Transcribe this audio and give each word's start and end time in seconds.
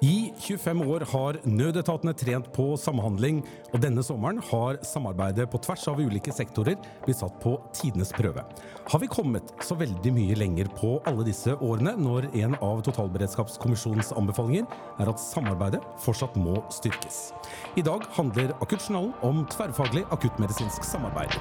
I 0.00 0.30
25 0.38 0.82
år 0.86 1.02
har 1.10 1.36
nødetatene 1.42 2.12
trent 2.14 2.52
på 2.54 2.68
samhandling, 2.78 3.40
og 3.72 3.80
denne 3.82 4.04
sommeren 4.06 4.38
har 4.46 4.78
samarbeidet 4.86 5.48
på 5.50 5.58
tvers 5.64 5.88
av 5.90 5.98
ulike 5.98 6.30
sektorer 6.30 6.78
blitt 7.02 7.18
satt 7.18 7.34
på 7.42 7.56
tidenes 7.74 8.12
prøve. 8.14 8.44
Har 8.92 9.02
vi 9.02 9.10
kommet 9.10 9.50
så 9.66 9.74
veldig 9.80 10.12
mye 10.14 10.38
lenger 10.38 10.70
på 10.78 10.92
alle 11.02 11.26
disse 11.26 11.56
årene, 11.58 11.96
når 11.98 12.30
en 12.44 12.54
av 12.62 12.84
Totalberedskapskommisjonens 12.86 14.12
anbefalinger 14.14 14.70
er 15.02 15.10
at 15.10 15.24
samarbeidet 15.24 15.82
fortsatt 16.06 16.38
må 16.38 16.60
styrkes? 16.78 17.32
I 17.74 17.82
dag 17.82 18.06
handler 18.14 18.54
Akuttjournalen 18.62 19.16
om 19.26 19.42
tverrfaglig 19.50 20.06
akuttmedisinsk 20.14 20.86
samarbeid. 20.86 21.34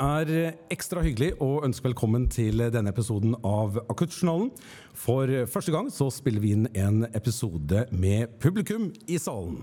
Er 0.00 0.54
ekstra 0.72 1.02
hyggelig 1.04 1.34
å 1.44 1.60
ønske 1.66 1.90
velkommen 1.90 2.26
til 2.32 2.62
denne 2.72 2.92
episoden 2.92 3.34
av 3.44 3.76
Akuttjournalen. 3.90 4.48
For 4.96 5.28
første 5.50 5.74
gang 5.74 5.90
så 5.92 6.08
spiller 6.14 6.42
vi 6.42 6.54
inn 6.56 6.68
en 6.72 7.04
episode 7.12 7.84
med 7.92 8.38
publikum 8.40 8.88
i 9.06 9.18
salen. 9.20 9.60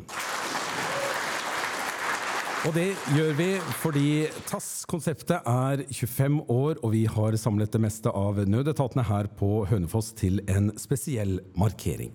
Og 2.68 2.74
det 2.76 2.90
gjør 3.16 3.36
vi 3.38 3.50
fordi 3.80 4.08
TASS-konseptet 4.50 5.46
er 5.48 5.84
25 5.88 6.40
år, 6.52 6.82
og 6.84 6.92
vi 6.92 7.06
har 7.08 7.38
samlet 7.40 7.72
det 7.74 7.82
meste 7.86 8.12
av 8.12 8.42
nødetatene 8.50 9.06
her 9.08 9.30
på 9.40 9.62
Hønefoss 9.70 10.12
til 10.18 10.42
en 10.52 10.74
spesiell 10.82 11.38
markering. 11.56 12.12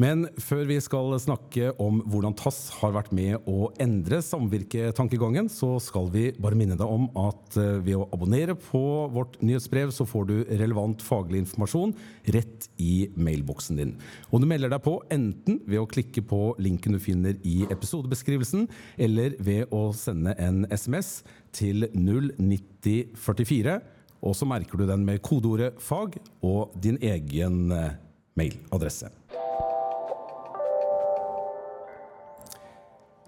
Men 0.00 0.24
før 0.42 0.64
vi 0.66 0.76
skal 0.82 1.12
snakke 1.22 1.68
om 1.78 2.00
hvordan 2.10 2.34
TASS 2.34 2.72
har 2.80 2.96
vært 2.96 3.12
med 3.14 3.46
å 3.46 3.68
endre 3.82 4.18
samvirketankegangen, 4.26 5.46
så 5.52 5.76
skal 5.82 6.08
vi 6.10 6.24
bare 6.34 6.58
minne 6.58 6.74
deg 6.78 6.90
om 6.90 7.06
at 7.28 7.54
eh, 7.60 7.78
ved 7.84 8.00
å 8.00 8.08
abonnere 8.08 8.56
på 8.58 8.82
vårt 9.14 9.38
nyhetsbrev, 9.38 9.92
så 9.94 10.06
får 10.08 10.26
du 10.30 10.34
relevant 10.50 11.04
faglig 11.04 11.44
informasjon 11.44 11.94
rett 12.34 12.66
i 12.82 13.06
mailboksen 13.14 13.78
din. 13.78 13.94
Og 14.32 14.42
du 14.42 14.48
melder 14.50 14.74
deg 14.74 14.82
på 14.82 14.96
enten 15.14 15.60
ved 15.62 15.84
å 15.84 15.86
klikke 15.90 16.26
på 16.26 16.42
linken 16.58 16.98
du 16.98 17.02
finner 17.02 17.38
i 17.46 17.60
episodebeskrivelsen, 17.70 18.66
eller 18.98 19.38
ved 19.38 19.70
å 19.70 19.86
sende 19.94 20.34
en 20.42 20.64
SMS 20.74 21.20
til 21.54 21.86
09044. 21.94 23.78
Og 24.26 24.34
så 24.34 24.48
merker 24.48 24.80
du 24.80 24.88
den 24.90 25.06
med 25.06 25.22
kodeordet 25.22 25.76
'fag' 25.78 26.18
og 26.42 26.74
din 26.82 26.98
egen 26.98 27.70
eh, 27.70 27.94
mailadresse. 28.34 29.14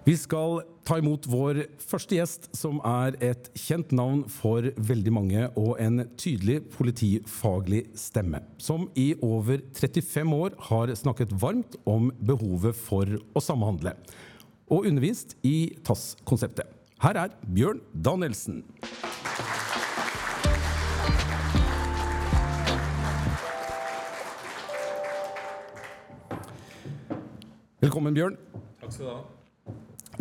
Vi 0.07 0.12
skal 0.15 0.61
ta 0.87 1.01
imot 1.01 1.25
vår 1.27 1.65
første 1.83 2.15
gjest, 2.15 2.45
som 2.55 2.77
er 2.87 3.17
et 3.27 3.49
kjent 3.59 3.91
navn 3.91 4.21
for 4.31 4.69
veldig 4.79 5.11
mange 5.11 5.48
og 5.59 5.81
en 5.83 6.05
tydelig 6.15 6.61
politifaglig 6.77 7.81
stemme. 7.98 8.39
Som 8.63 8.87
i 8.95 9.09
over 9.19 9.65
35 9.75 10.37
år 10.39 10.55
har 10.69 10.95
snakket 10.95 11.35
varmt 11.43 11.75
om 11.91 12.13
behovet 12.23 12.79
for 12.79 13.19
å 13.19 13.43
samhandle. 13.43 13.97
Og 14.71 14.87
undervist 14.87 15.35
i 15.43 15.75
TASS-konseptet. 15.83 16.70
Her 17.03 17.25
er 17.27 17.35
Bjørn 17.43 17.83
Danielsen. 17.91 18.63
Velkommen, 27.83 28.15
Bjørn. 28.15 28.39
Takk 28.79 28.95
skal 28.95 29.11
du 29.11 29.11
ha. 29.11 29.25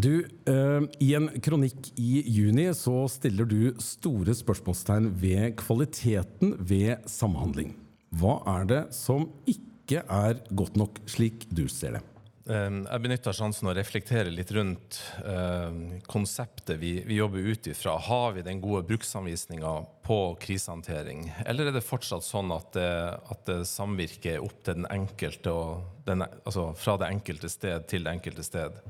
Du, 0.05 0.27
eh, 0.45 0.81
I 0.99 1.13
en 1.17 1.31
kronikk 1.41 1.87
i 1.97 2.21
juni 2.29 2.67
så 2.77 3.07
stiller 3.09 3.47
du 3.49 3.71
store 3.81 4.35
spørsmålstegn 4.37 5.07
ved 5.17 5.55
kvaliteten 5.57 6.51
ved 6.59 7.07
samhandling. 7.09 7.71
Hva 8.13 8.35
er 8.51 8.67
det 8.69 8.81
som 8.93 9.25
ikke 9.49 10.03
er 10.05 10.43
godt 10.53 10.77
nok, 10.77 11.01
slik 11.09 11.47
du 11.49 11.63
ser 11.73 11.97
det? 11.97 12.03
Eh, 12.45 12.69
jeg 12.83 13.01
benytter 13.01 13.33
sjansen 13.33 13.71
å 13.71 13.73
reflektere 13.73 14.29
litt 14.29 14.53
rundt 14.53 15.01
eh, 15.25 15.81
konseptet 16.05 16.77
vi, 16.77 16.99
jobber 17.17 17.49
ut 17.49 17.73
ifra. 17.73 17.97
Har 17.97 18.37
vi 18.37 18.45
den 18.45 18.61
gode 18.61 18.85
bruksanvisninga 18.85 19.75
på 20.05 20.21
krisehåndtering, 20.37 21.31
eller 21.49 21.71
er 21.71 21.79
det 21.79 21.87
fortsatt 21.87 22.27
sånn 22.27 22.53
at, 22.53 22.75
det, 22.77 22.91
at 23.33 23.47
det 23.49 23.63
samvirket 23.73 24.37
opp 24.37 24.59
til 24.61 24.83
den 24.83 24.91
enkelte, 24.99 25.61
den, 26.05 26.29
altså 26.43 26.75
fra 26.77 27.01
det 27.01 27.09
enkelte 27.09 27.49
sted 27.49 27.89
til 27.89 28.05
det 28.05 28.19
enkelte 28.19 28.45
sted? 28.45 28.85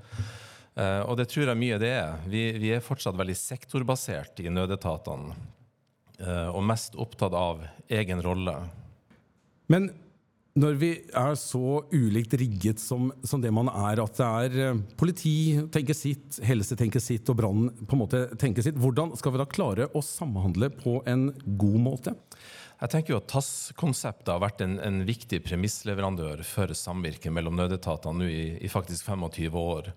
Uh, 0.76 1.08
og 1.08 1.16
det 1.20 1.30
tror 1.32 1.48
jeg 1.48 1.60
mye 1.60 1.80
det 1.80 1.92
er. 1.96 2.24
Vi, 2.28 2.48
vi 2.60 2.74
er 2.76 2.84
fortsatt 2.84 3.16
veldig 3.16 3.36
sektorbasert 3.40 4.42
i 4.44 4.52
nødetatene. 4.52 5.36
Uh, 6.20 6.50
og 6.52 6.64
mest 6.68 6.96
opptatt 7.00 7.36
av 7.36 7.64
egen 7.92 8.24
rolle. 8.24 8.56
Men 9.72 9.90
når 10.56 10.78
vi 10.80 10.90
er 11.12 11.34
så 11.36 11.82
ulikt 11.92 12.36
rigget 12.40 12.80
som, 12.80 13.10
som 13.28 13.42
det 13.44 13.52
man 13.52 13.68
er, 13.68 14.00
at 14.00 14.20
det 14.20 14.28
er 14.28 14.76
uh, 14.76 14.84
politi 15.00 15.36
tenker 15.72 15.98
sitt, 15.98 16.40
helse 16.48 16.78
tenker 16.80 17.04
sitt 17.04 17.28
og 17.32 17.40
brann 17.42 17.66
på 17.82 17.98
en 17.98 18.04
måte 18.04 18.22
tenker 18.40 18.64
sitt, 18.64 18.80
hvordan 18.80 19.12
skal 19.20 19.36
vi 19.36 19.42
da 19.42 19.48
klare 19.52 19.90
å 19.92 20.04
samhandle 20.04 20.72
på 20.76 21.02
en 21.12 21.30
god 21.60 21.82
måte? 21.84 22.16
Jeg 22.82 22.92
tenker 22.92 23.14
jo 23.14 23.22
at 23.22 23.30
TASS-konseptet 23.32 24.34
har 24.34 24.42
vært 24.44 24.64
en, 24.64 24.76
en 24.84 25.04
viktig 25.08 25.40
premissleverandør 25.46 26.44
for 26.48 26.72
samvirket 26.76 27.32
mellom 27.32 27.56
nødetatene 27.56 28.20
nå 28.20 28.28
i, 28.28 28.44
i 28.60 28.72
faktisk 28.72 29.08
25 29.08 29.56
år. 29.60 29.94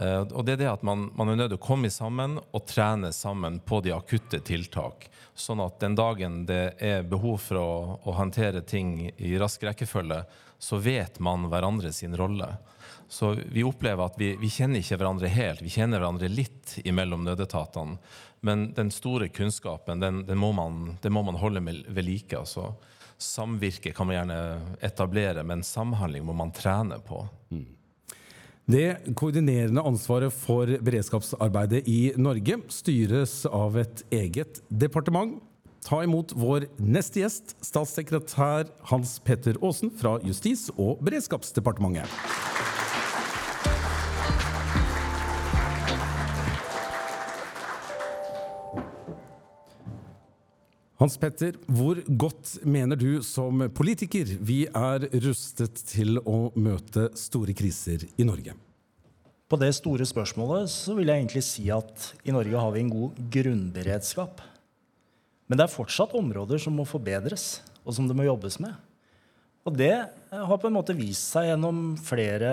Eh, 0.00 0.20
og 0.20 0.44
det 0.44 0.56
er 0.56 0.62
det 0.62 0.70
at 0.70 0.84
man, 0.86 1.10
man, 1.14 1.28
er 1.28 1.36
nødt 1.36 1.52
til 1.52 1.60
å 1.60 1.66
komme 1.66 1.90
sammen 1.92 2.38
og 2.40 2.64
trene 2.68 3.12
sammen 3.12 3.58
på 3.60 3.82
de 3.84 3.92
akutte 3.92 4.40
tiltak. 4.40 5.10
Sånn 5.36 5.60
at 5.60 5.80
den 5.82 5.96
dagen 5.98 6.44
det 6.48 6.62
er 6.80 7.04
behov 7.08 7.40
for 7.44 7.60
å, 7.60 7.72
å 8.00 8.14
håndtere 8.16 8.64
ting 8.64 9.10
i 9.10 9.34
rask 9.40 9.62
rekkefølge, 9.64 10.22
så 10.60 10.76
vet 10.80 11.18
man 11.20 11.48
hverandre 11.52 11.92
sin 11.92 12.16
rolle. 12.16 12.48
Så 13.10 13.32
vi 13.52 13.64
opplever 13.66 14.06
at 14.06 14.16
vi, 14.20 14.34
vi, 14.40 14.48
kjenner 14.52 14.80
ikke 14.80 15.00
hverandre 15.00 15.28
helt. 15.32 15.64
Vi 15.64 15.72
kjenner 15.72 16.00
hverandre 16.00 16.28
litt 16.30 16.76
imellom 16.84 17.24
nødetatene. 17.26 17.98
Men 18.46 18.70
den 18.76 18.92
store 18.94 19.28
kunnskapen, 19.28 20.00
den, 20.00 20.22
den, 20.28 20.38
må, 20.40 20.52
man, 20.56 20.94
den 21.02 21.12
må, 21.12 21.24
man, 21.26 21.36
holde 21.40 21.60
ved 21.64 22.04
like. 22.06 22.38
Altså. 22.38 22.70
Samvirke 23.20 23.92
kan 23.96 24.08
man 24.08 24.16
gjerne 24.16 24.38
etablere, 24.80 25.44
men 25.44 25.64
samhandling 25.66 26.24
må 26.24 26.36
man 26.38 26.54
trene 26.56 27.00
på. 27.04 27.24
Mm. 27.50 27.66
Det 28.70 29.14
koordinerende 29.18 29.82
ansvaret 29.82 30.30
for 30.30 30.68
beredskapsarbeidet 30.86 31.88
i 31.90 32.12
Norge 32.20 32.60
styres 32.70 33.32
av 33.50 33.74
et 33.80 34.02
eget 34.14 34.60
departement. 34.70 35.40
Ta 35.82 36.04
imot 36.04 36.30
vår 36.38 36.68
neste 36.78 37.24
gjest, 37.24 37.56
statssekretær 37.66 38.68
Hans 38.92 39.16
Petter 39.26 39.58
Aasen 39.58 39.90
fra 39.90 40.18
Justis- 40.22 40.68
og 40.76 41.00
beredskapsdepartementet. 41.02 42.06
Hans 51.00 51.14
Petter, 51.16 51.54
hvor 51.64 51.96
godt 52.04 52.58
mener 52.68 52.98
du 53.00 53.22
som 53.24 53.62
politiker 53.72 54.34
vi 54.44 54.66
er 54.68 55.06
rustet 55.24 55.78
til 55.88 56.18
å 56.28 56.50
møte 56.60 57.06
store 57.16 57.54
kriser 57.56 58.04
i 58.20 58.26
Norge? 58.28 58.52
På 59.48 59.56
det 59.56 59.70
store 59.78 60.04
spørsmålet 60.04 60.68
så 60.68 60.92
vil 60.98 61.08
jeg 61.08 61.22
egentlig 61.22 61.42
si 61.46 61.64
at 61.72 62.10
i 62.20 62.34
Norge 62.36 62.52
har 62.52 62.74
vi 62.74 62.82
en 62.84 62.92
god 62.92 63.16
grunnberedskap. 63.32 64.42
Men 65.48 65.56
det 65.56 65.64
er 65.64 65.72
fortsatt 65.72 66.12
områder 66.20 66.60
som 66.60 66.76
må 66.76 66.84
forbedres, 66.84 67.62
og 67.80 67.96
som 67.96 68.04
det 68.04 68.18
må 68.18 68.28
jobbes 68.28 68.60
med. 68.60 68.76
Og 69.64 69.80
det 69.80 69.94
har 70.04 70.60
på 70.60 70.68
en 70.68 70.76
måte 70.76 70.98
vist 70.98 71.32
seg 71.32 71.48
gjennom 71.48 71.94
flere 71.96 72.52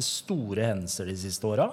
store 0.00 0.70
hendelser 0.72 1.12
de 1.12 1.18
siste 1.20 1.52
åra. 1.52 1.68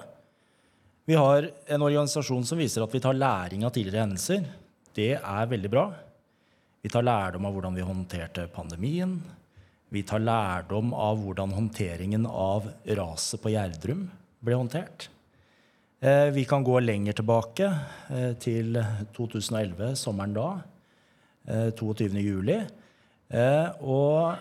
Vi 1.08 1.16
har 1.16 1.48
en 1.72 1.88
organisasjon 1.88 2.44
som 2.52 2.60
viser 2.60 2.84
at 2.84 2.92
vi 2.92 3.00
tar 3.00 3.16
læring 3.16 3.64
av 3.64 3.72
tidligere 3.72 4.10
hendelser. 4.10 4.44
Det 4.96 5.14
er 5.18 5.52
veldig 5.52 5.72
bra. 5.72 5.86
Vi 6.82 6.90
tar 6.90 7.06
lærdom 7.06 7.46
av 7.48 7.56
hvordan 7.56 7.78
vi 7.78 7.86
håndterte 7.86 8.48
pandemien. 8.52 9.20
Vi 9.92 10.04
tar 10.08 10.24
lærdom 10.24 10.94
av 10.96 11.20
hvordan 11.22 11.54
håndteringen 11.56 12.26
av 12.28 12.70
raset 12.98 13.42
på 13.44 13.52
Gjerdrum 13.54 14.06
ble 14.42 14.58
håndtert. 14.58 15.10
Eh, 16.02 16.32
vi 16.34 16.46
kan 16.50 16.64
gå 16.66 16.80
lenger 16.82 17.14
tilbake, 17.20 17.68
eh, 18.10 18.34
til 18.34 18.80
2011, 19.14 19.96
sommeren 19.96 20.34
da. 20.34 20.50
22. 21.78 22.68
Eh. 23.30 23.68
Og 23.82 24.38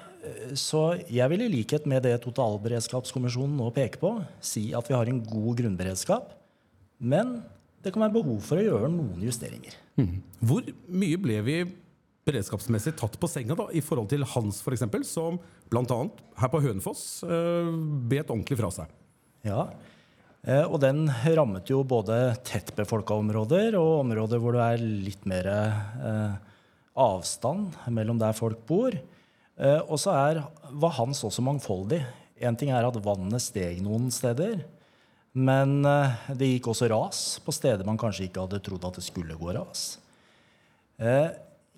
så 0.55 1.00
jeg 1.08 1.31
vil 1.31 1.43
i 1.43 1.49
likhet 1.49 1.87
med 1.87 2.02
det 2.05 2.20
totalberedskapskommisjonen 2.25 3.56
nå 3.56 3.70
peker 3.73 4.00
på, 4.00 4.11
si 4.41 4.73
at 4.76 4.88
vi 4.88 4.94
har 4.94 5.08
en 5.08 5.23
god 5.25 5.56
grunnberedskap. 5.62 6.35
Men 7.00 7.43
det 7.81 7.93
kan 7.94 8.05
være 8.05 8.17
behov 8.19 8.41
for 8.44 8.61
å 8.61 8.65
gjøre 8.65 8.91
noen 8.93 9.23
justeringer. 9.25 9.77
Mm. 10.00 10.19
Hvor 10.44 10.67
mye 10.88 11.21
ble 11.21 11.38
vi 11.47 11.61
beredskapsmessig 12.29 12.94
tatt 13.00 13.17
på 13.21 13.31
senga 13.31 13.56
da, 13.56 13.71
i 13.73 13.82
forhold 13.85 14.11
til 14.12 14.27
Hans, 14.35 14.61
eksempel, 14.69 15.06
som 15.09 15.41
bl.a. 15.73 16.00
her 16.43 16.53
på 16.53 16.61
Hønefoss 16.62 17.05
uh, 17.25 17.73
bet 18.11 18.29
ordentlig 18.29 18.61
fra 18.61 18.71
seg? 18.75 18.93
Ja, 19.47 19.65
Eh, 20.49 20.65
og 20.65 20.79
den 20.81 21.05
rammet 21.37 21.69
jo 21.69 21.82
både 21.85 22.32
tettbefolka 22.49 23.19
områder 23.21 23.77
og 23.77 24.06
områder 24.06 24.41
hvor 24.41 24.56
det 24.56 24.67
er 24.73 24.85
litt 25.09 25.26
mer 25.29 25.49
eh, 25.50 26.38
avstand 27.00 27.76
mellom 27.93 28.21
der 28.21 28.37
folk 28.37 28.62
bor. 28.69 28.97
Eh, 28.97 29.81
og 29.85 30.00
så 30.00 30.17
var 30.71 30.97
hans 30.97 31.25
også 31.26 31.44
mangfoldig. 31.44 32.00
Én 32.41 32.56
ting 32.56 32.73
er 32.73 32.88
at 32.88 33.00
vannet 33.05 33.44
steg 33.44 33.83
noen 33.85 34.09
steder. 34.15 34.62
Men 35.38 35.85
eh, 35.87 36.31
det 36.35 36.49
gikk 36.56 36.71
også 36.73 36.88
ras 36.91 37.21
på 37.44 37.55
steder 37.55 37.87
man 37.87 37.99
kanskje 38.00 38.27
ikke 38.27 38.44
hadde 38.44 38.62
trodd 38.67 38.87
at 38.88 38.99
det 38.99 39.06
skulle 39.06 39.37
gå 39.38 39.53
ras. 39.55 39.85
Eh, 40.99 41.31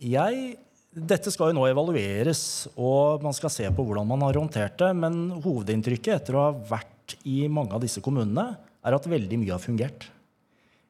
jeg, 0.03 0.57
dette 0.93 1.33
skal 1.33 1.53
jo 1.53 1.59
nå 1.59 1.67
evalueres, 1.69 2.71
og 2.75 3.23
man 3.25 3.37
skal 3.37 3.53
se 3.53 3.69
på 3.69 3.85
hvordan 3.87 4.09
man 4.09 4.25
har 4.25 4.41
håndtert 4.41 4.79
det. 4.81 4.91
Men 4.97 5.21
hovedinntrykket 5.45 6.17
etter 6.17 6.39
å 6.39 6.47
ha 6.49 6.57
vært 6.73 7.19
i 7.29 7.45
mange 7.53 7.77
av 7.77 7.85
disse 7.85 8.03
kommunene, 8.05 8.55
er 8.83 8.97
at 8.97 9.07
veldig 9.07 9.39
mye 9.39 9.55
har 9.55 9.63
fungert. 9.63 10.09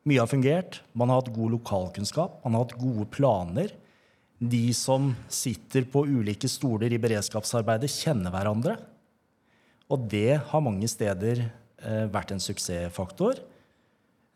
Mye 0.09 0.23
har 0.23 0.31
fungert. 0.31 0.81
Man 0.97 1.11
har 1.11 1.21
hatt 1.21 1.35
god 1.35 1.59
lokalkunnskap, 1.59 2.39
man 2.45 2.57
har 2.57 2.65
hatt 2.65 2.79
gode 2.81 3.09
planer. 3.13 3.75
De 4.43 4.65
som 4.75 5.13
sitter 5.31 5.85
på 5.91 6.07
ulike 6.09 6.49
stoler 6.51 6.95
i 6.95 6.99
beredskapsarbeidet, 7.03 7.91
kjenner 7.91 8.33
hverandre. 8.35 8.79
Og 9.93 10.07
det 10.11 10.41
har 10.49 10.65
mange 10.65 10.89
steder 10.91 11.45
vært 12.13 12.35
en 12.35 12.43
suksessfaktor. 12.43 13.41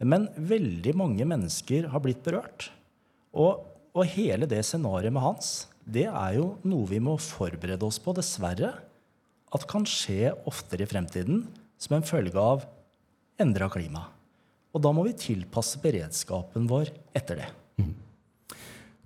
Men 0.05 0.27
veldig 0.37 0.93
mange 0.99 1.25
mennesker 1.29 1.89
har 1.93 2.03
blitt 2.05 2.25
berørt. 2.25 2.69
Og, 3.37 3.65
og 3.97 4.13
hele 4.17 4.49
det 4.51 4.63
scenarioet 4.67 5.15
med 5.15 5.25
Hans, 5.25 5.51
det 5.87 6.09
er 6.11 6.37
jo 6.37 6.57
noe 6.67 6.89
vi 6.91 7.01
må 7.03 7.15
forberede 7.23 7.87
oss 7.87 8.01
på, 8.03 8.15
dessverre, 8.17 8.75
at 9.55 9.69
kan 9.71 9.87
skje 9.89 10.35
oftere 10.49 10.85
i 10.85 10.91
fremtiden 10.91 11.45
som 11.81 11.97
en 11.97 12.07
følge 12.07 12.41
av 12.41 12.67
endra 13.41 13.69
klima. 13.73 14.09
Og 14.75 14.83
da 14.85 14.93
må 14.93 15.07
vi 15.07 15.17
tilpasse 15.17 15.81
beredskapen 15.81 16.67
vår 16.69 16.91
etter 17.17 17.41
det. 17.41 17.49
Mm. 17.81 17.95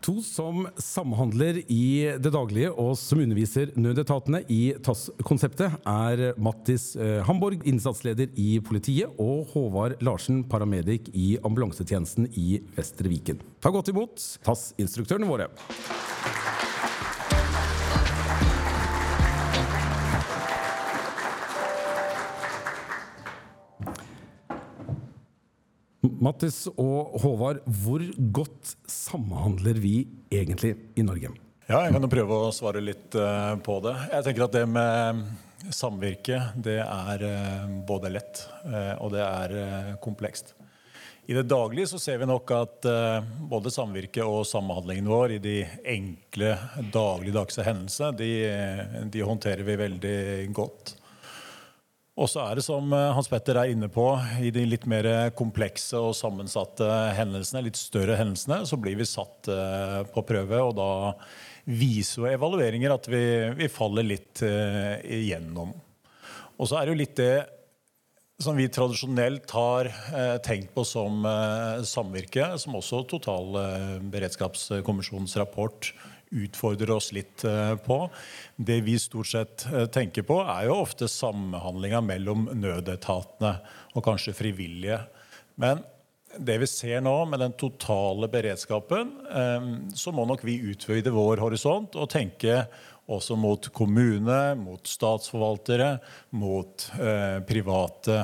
To 0.00 0.20
som 0.25 0.64
samhandler 0.81 1.58
i 1.69 2.08
det 2.23 2.32
daglige, 2.32 2.70
og 2.73 2.94
som 2.97 3.20
underviser 3.20 3.75
nødetatene 3.76 4.41
i 4.49 4.73
TASS-konseptet, 4.81 5.76
er 5.85 6.23
Mattis 6.41 6.94
eh, 6.97 7.20
Hamborg, 7.26 7.67
innsatsleder 7.69 8.32
i 8.41 8.55
politiet, 8.64 9.12
og 9.20 9.50
Håvard 9.52 10.00
Larsen, 10.05 10.43
paramedic 10.49 11.12
i 11.12 11.35
ambulansetjenesten 11.44 12.31
i 12.32 12.62
Vestre 12.79 13.12
Viken. 13.12 13.44
Ta 13.61 13.73
godt 13.75 13.93
imot 13.93 14.25
TASS-instruktørene 14.47 15.29
våre. 15.29 15.50
Mattis 26.00 26.64
og 26.81 27.17
Håvard, 27.20 27.61
hvor 27.82 28.02
godt 28.32 28.73
samhandler 28.88 29.76
vi 29.82 29.94
egentlig 30.32 30.73
i 30.97 31.05
Norge? 31.05 31.35
Ja, 31.69 31.82
Jeg 31.85 31.93
kan 31.93 32.06
jo 32.06 32.11
prøve 32.11 32.38
å 32.47 32.55
svare 32.56 32.81
litt 32.81 33.14
uh, 33.20 33.52
på 33.61 33.76
det. 33.85 33.93
Jeg 34.14 34.26
tenker 34.26 34.47
at 34.47 34.55
det 34.56 34.64
med 34.70 35.20
samvirke 35.76 36.38
det 36.56 36.79
er 36.81 37.25
uh, 37.26 37.67
både 37.87 38.14
lett 38.14 38.41
og 39.02 39.12
det 39.12 39.20
er 39.26 39.99
komplekst. 40.00 40.55
I 41.31 41.37
det 41.37 41.44
daglige 41.50 41.91
så 41.93 42.00
ser 42.00 42.17
vi 42.19 42.26
nok 42.26 42.49
at 42.56 42.87
både 43.50 43.70
samvirke 43.70 44.25
og 44.26 44.41
samhandlingen 44.49 45.06
vår 45.06 45.37
i 45.37 45.43
de 45.43 45.58
enkle 45.93 46.56
dagligdagse 46.91 47.62
hendelsene, 47.62 48.17
de, 48.19 48.31
de 49.12 49.23
håndterer 49.23 49.62
vi 49.69 49.76
veldig 49.79 50.17
godt. 50.56 50.97
Og 52.20 52.28
så 52.28 52.43
er 52.44 52.58
det 52.58 52.64
som 52.67 52.90
eh, 52.93 53.14
Hans 53.17 53.31
Petter 53.32 53.56
er 53.56 53.70
inne 53.72 53.88
på, 53.93 54.05
i 54.44 54.50
de 54.52 54.67
litt 54.69 54.84
mer 54.90 55.31
komplekse 55.37 55.96
og 55.96 56.17
sammensatte 56.19 56.84
hendelsene, 57.17 57.62
litt 57.64 57.76
større 57.81 58.17
hendelsene, 58.19 58.67
så 58.69 58.76
blir 58.81 58.96
vi 59.00 59.06
satt 59.08 59.49
eh, 59.49 60.00
på 60.12 60.20
prøve. 60.28 60.58
Og 60.61 60.75
da 60.76 61.14
viser 61.64 62.20
jo 62.20 62.26
evalueringer 62.28 62.90
at 62.93 63.08
vi, 63.08 63.49
vi 63.56 63.69
faller 63.72 64.02
litt 64.05 64.43
uh, 64.43 64.99
igjennom. 65.05 65.72
Og 66.58 66.67
så 66.67 66.76
er 66.76 66.84
det 66.84 66.90
jo 66.93 67.02
litt 67.02 67.17
det 67.20 67.46
som 68.40 68.56
vi 68.56 68.69
tradisjonelt 68.73 69.50
har 69.52 69.93
tenkt 70.43 70.73
på 70.73 70.84
som 70.88 71.26
samvirke, 71.84 72.58
som 72.58 72.75
også 72.78 73.02
Totalberedskapskommisjonens 73.12 75.37
rapport 75.37 75.93
utfordrer 76.30 76.90
oss 76.90 77.12
litt 77.12 77.44
eh, 77.44 77.74
på. 77.76 78.02
Det 78.56 78.80
vi 78.86 78.98
stort 78.98 79.30
sett 79.30 79.66
eh, 79.72 79.86
tenker 79.86 80.26
på, 80.26 80.40
er 80.44 80.68
jo 80.68 80.80
ofte 80.82 81.08
samhandlinga 81.10 82.02
mellom 82.04 82.48
nødetatene 82.54 83.56
og 83.94 84.04
kanskje 84.06 84.36
frivillige. 84.38 85.00
Men 85.60 85.82
det 86.38 86.60
vi 86.62 86.68
ser 86.70 87.02
nå 87.02 87.16
med 87.26 87.42
den 87.42 87.56
totale 87.58 88.30
beredskapen, 88.30 89.10
eh, 89.26 89.68
så 89.98 90.14
må 90.14 90.26
nok 90.28 90.46
vi 90.46 90.60
utvide 90.70 91.12
vår 91.14 91.42
horisont 91.42 91.98
og 91.98 92.10
tenke 92.12 92.62
også 93.10 93.34
mot 93.34 93.66
kommune, 93.74 94.38
mot 94.54 94.86
statsforvaltere, 94.86 95.96
mot 96.38 96.84
private 97.48 98.18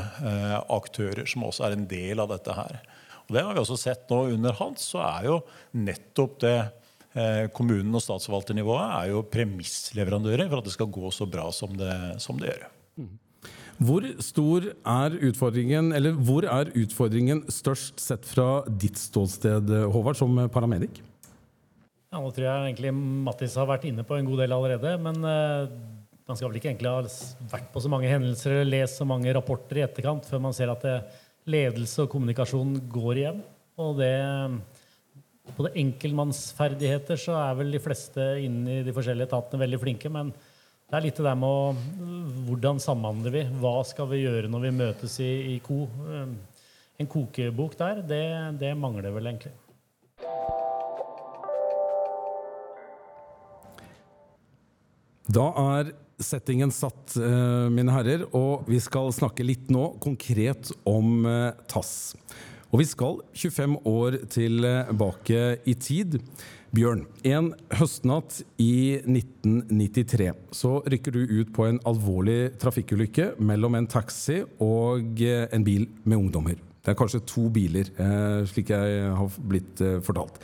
aktører, 0.70 1.26
som 1.26 1.42
også 1.48 1.64
er 1.66 1.74
en 1.74 1.88
del 1.90 2.22
av 2.22 2.30
dette 2.30 2.54
her. 2.54 2.76
Og 3.26 3.34
Det 3.34 3.42
har 3.42 3.56
vi 3.56 3.64
også 3.64 3.80
sett 3.82 4.06
nå 4.14 4.20
under 4.36 4.54
Hans, 4.60 4.84
så 4.92 5.02
er 5.02 5.26
jo 5.26 5.40
nettopp 5.74 6.38
det 6.44 6.54
kommunen 7.56 7.96
og 7.96 8.02
statsforvalternivået 8.04 8.90
er 8.98 9.12
jo 9.14 9.22
premissleverandører 9.32 10.50
for 10.50 10.60
at 10.60 10.68
det 10.68 10.74
skal 10.74 10.90
gå 10.92 11.10
så 11.14 11.24
bra 11.30 11.46
som 11.54 11.72
det, 11.78 11.94
som 12.20 12.36
det 12.40 12.50
gjør. 12.50 12.66
Hvor 13.76 14.04
stor 14.24 14.70
er 14.72 15.16
utfordringen, 15.28 15.90
eller 15.96 16.16
hvor 16.28 16.46
er 16.48 16.72
utfordringen 16.76 17.42
størst 17.52 18.00
sett 18.00 18.24
fra 18.28 18.62
ditt 18.68 18.96
ståsted, 19.00 19.72
Håvard, 19.92 20.16
som 20.16 20.38
paramedic? 20.52 21.02
Ja, 22.12 22.22
nå 22.22 22.30
tror 22.32 22.46
jeg 22.46 22.70
egentlig 22.70 22.94
Mattis 22.96 23.58
har 23.60 23.68
vært 23.68 23.84
inne 23.88 24.04
på 24.06 24.16
en 24.16 24.28
god 24.28 24.40
del 24.40 24.54
allerede. 24.56 24.94
Men 25.04 25.20
uh, 25.20 25.68
man 26.24 26.38
skal 26.38 26.48
vel 26.48 26.56
ikke 26.60 26.70
egentlig 26.72 26.92
ha 26.92 27.50
vært 27.52 27.68
på 27.74 27.82
så 27.84 27.90
mange 27.92 28.08
hendelser 28.08 28.62
eller 28.62 28.72
lest 28.78 29.02
så 29.02 29.06
mange 29.08 29.34
rapporter 29.36 29.82
i 29.82 29.84
etterkant 29.84 30.24
før 30.28 30.40
man 30.46 30.56
ser 30.56 30.72
at 30.72 30.86
det, 30.86 30.96
ledelse 31.46 32.02
og 32.02 32.10
kommunikasjon 32.10 32.72
går 32.90 33.20
igjen. 33.20 33.42
Og 33.78 34.00
det 34.00 34.14
på 35.54 35.66
det 35.66 35.76
enkeltmannsferdigheter 35.81 37.20
så 37.20 37.37
er 37.38 37.56
vel 37.60 37.72
de 37.76 37.81
fleste 37.82 38.25
inne 38.43 38.81
i 38.81 38.84
de 38.87 38.94
forskjellige 38.96 39.28
etatene 39.31 39.62
veldig 39.62 39.81
flinke. 39.82 40.10
Men 40.12 40.32
det 40.32 40.98
er 40.98 41.06
litt 41.06 41.19
det 41.19 41.26
der 41.26 41.38
med 41.38 41.50
å 41.50 42.32
Hvordan 42.46 42.81
samhandler 42.82 43.34
vi? 43.34 43.44
Hva 43.62 43.76
skal 43.87 44.10
vi 44.10 44.22
gjøre 44.25 44.50
når 44.50 44.66
vi 44.66 44.75
møtes 44.81 45.18
i, 45.23 45.30
i 45.54 45.61
ko? 45.64 45.85
En 46.97 47.09
kokebok 47.11 47.76
der, 47.78 48.02
det, 48.06 48.25
det 48.61 48.73
mangler 48.78 49.12
vel 49.14 49.28
egentlig. 49.28 49.52
Da 55.26 55.50
er 55.76 55.90
settingen 56.23 56.70
satt, 56.73 57.16
eh, 57.18 57.68
mine 57.73 57.92
herrer, 57.92 58.25
og 58.32 58.64
vi 58.70 58.78
skal 58.80 59.11
snakke 59.12 59.44
litt 59.44 59.68
nå 59.73 59.97
konkret 60.00 60.70
om 60.88 61.26
eh, 61.28 61.50
TASS. 61.68 62.14
Og 62.75 62.80
vi 62.82 62.87
skal 62.88 63.20
25 63.37 63.76
år 63.87 64.16
tilbake 64.32 65.42
i 65.64 65.75
tid. 65.78 66.18
Bjørn, 66.75 67.04
en 67.25 67.52
høstnatt 67.78 68.40
i 68.61 68.99
1993 68.99 70.32
så 70.52 70.73
rykker 70.85 71.14
du 71.14 71.23
ut 71.38 71.52
på 71.54 71.68
en 71.68 71.78
alvorlig 71.87 72.56
trafikkulykke 72.61 73.37
mellom 73.38 73.78
en 73.78 73.87
taxi 73.88 74.42
og 74.61 75.23
en 75.23 75.66
bil 75.66 75.87
med 76.04 76.18
ungdommer. 76.18 76.58
Det 76.82 76.92
er 76.92 76.99
kanskje 76.99 77.23
to 77.26 77.46
biler, 77.50 77.88
eh, 78.02 78.42
slik 78.50 78.68
jeg 78.70 79.14
har 79.18 79.38
blitt 79.38 79.80
eh, 79.82 80.00
fortalt. 80.06 80.37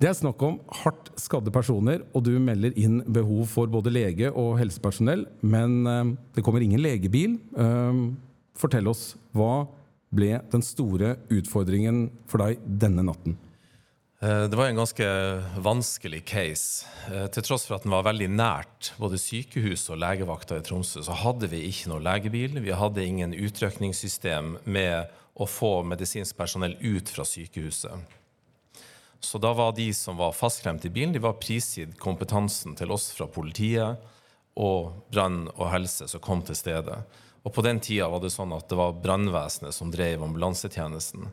Det 0.00 0.08
er 0.08 0.14
snakk 0.16 0.40
om 0.44 0.58
hardt 0.84 1.10
skadde 1.20 1.52
personer, 1.52 2.04
og 2.12 2.24
du 2.24 2.34
melder 2.40 2.76
inn 2.76 3.00
behov 3.08 3.48
for 3.48 3.68
både 3.68 3.92
lege 3.92 4.30
og 4.30 4.58
helsepersonell, 4.60 5.26
men 5.40 5.76
eh, 5.88 6.14
det 6.36 6.44
kommer 6.44 6.64
ingen 6.64 6.84
legebil. 6.84 7.36
Fortell 8.56 8.88
oss, 8.88 9.16
hva 9.36 9.66
ble 10.14 10.38
den 10.52 10.62
store 10.64 11.16
utfordringen 11.32 12.08
for 12.30 12.44
deg 12.44 12.62
denne 12.66 13.04
natten? 13.06 13.36
Eh, 14.20 14.44
det 14.48 14.56
var 14.56 14.66
en 14.66 14.80
ganske 14.80 15.06
vanskelig 15.60 16.22
case. 16.24 16.86
Eh, 17.12 17.26
til 17.26 17.44
tross 17.44 17.66
for 17.68 17.76
at 17.76 17.84
den 17.84 17.92
var 17.92 18.06
veldig 18.06 18.30
nært 18.32 18.94
både 19.00 19.20
sykehus 19.20 19.84
og 19.92 20.00
legevakta 20.00 20.56
i 20.56 20.64
Tromsø, 20.64 21.02
så 21.04 21.16
hadde 21.20 21.50
vi 21.52 21.66
ikke 21.68 21.92
noe 21.92 22.04
legebil. 22.04 22.56
Vi 22.64 22.72
hadde 22.72 23.04
ingen 23.04 23.36
utrykningssystem 23.36 24.56
med 24.64 25.12
å 25.36 25.44
få 25.44 25.82
medisinsk 25.84 26.36
personell 26.38 26.78
ut 26.80 27.12
fra 27.12 27.26
sykehuset. 27.28 28.16
Så 29.20 29.38
da 29.42 29.52
var 29.56 29.74
de 29.76 29.90
som 29.96 30.16
var 30.16 30.36
fastklemt 30.36 30.84
i 30.88 30.92
bilen, 30.92 31.12
de 31.12 31.20
var 31.20 31.36
prisgitt 31.40 31.96
kompetansen 32.00 32.76
til 32.78 32.92
oss 32.94 33.10
fra 33.16 33.26
politiet 33.28 34.00
og 34.56 34.92
brann 35.12 35.44
og 35.56 35.70
helse 35.72 36.08
som 36.08 36.22
kom 36.24 36.44
til 36.46 36.56
stedet. 36.56 37.02
Og 37.46 37.54
på 37.54 37.62
den 37.62 37.78
tida 37.78 38.08
var 38.10 38.24
det 38.24 38.32
sånn 38.34 38.54
at 38.56 38.66
det 38.68 38.78
var 38.78 38.96
brannvesenet 38.98 39.74
som 39.74 39.92
drev 39.94 40.24
ambulansetjenesten. 40.26 41.28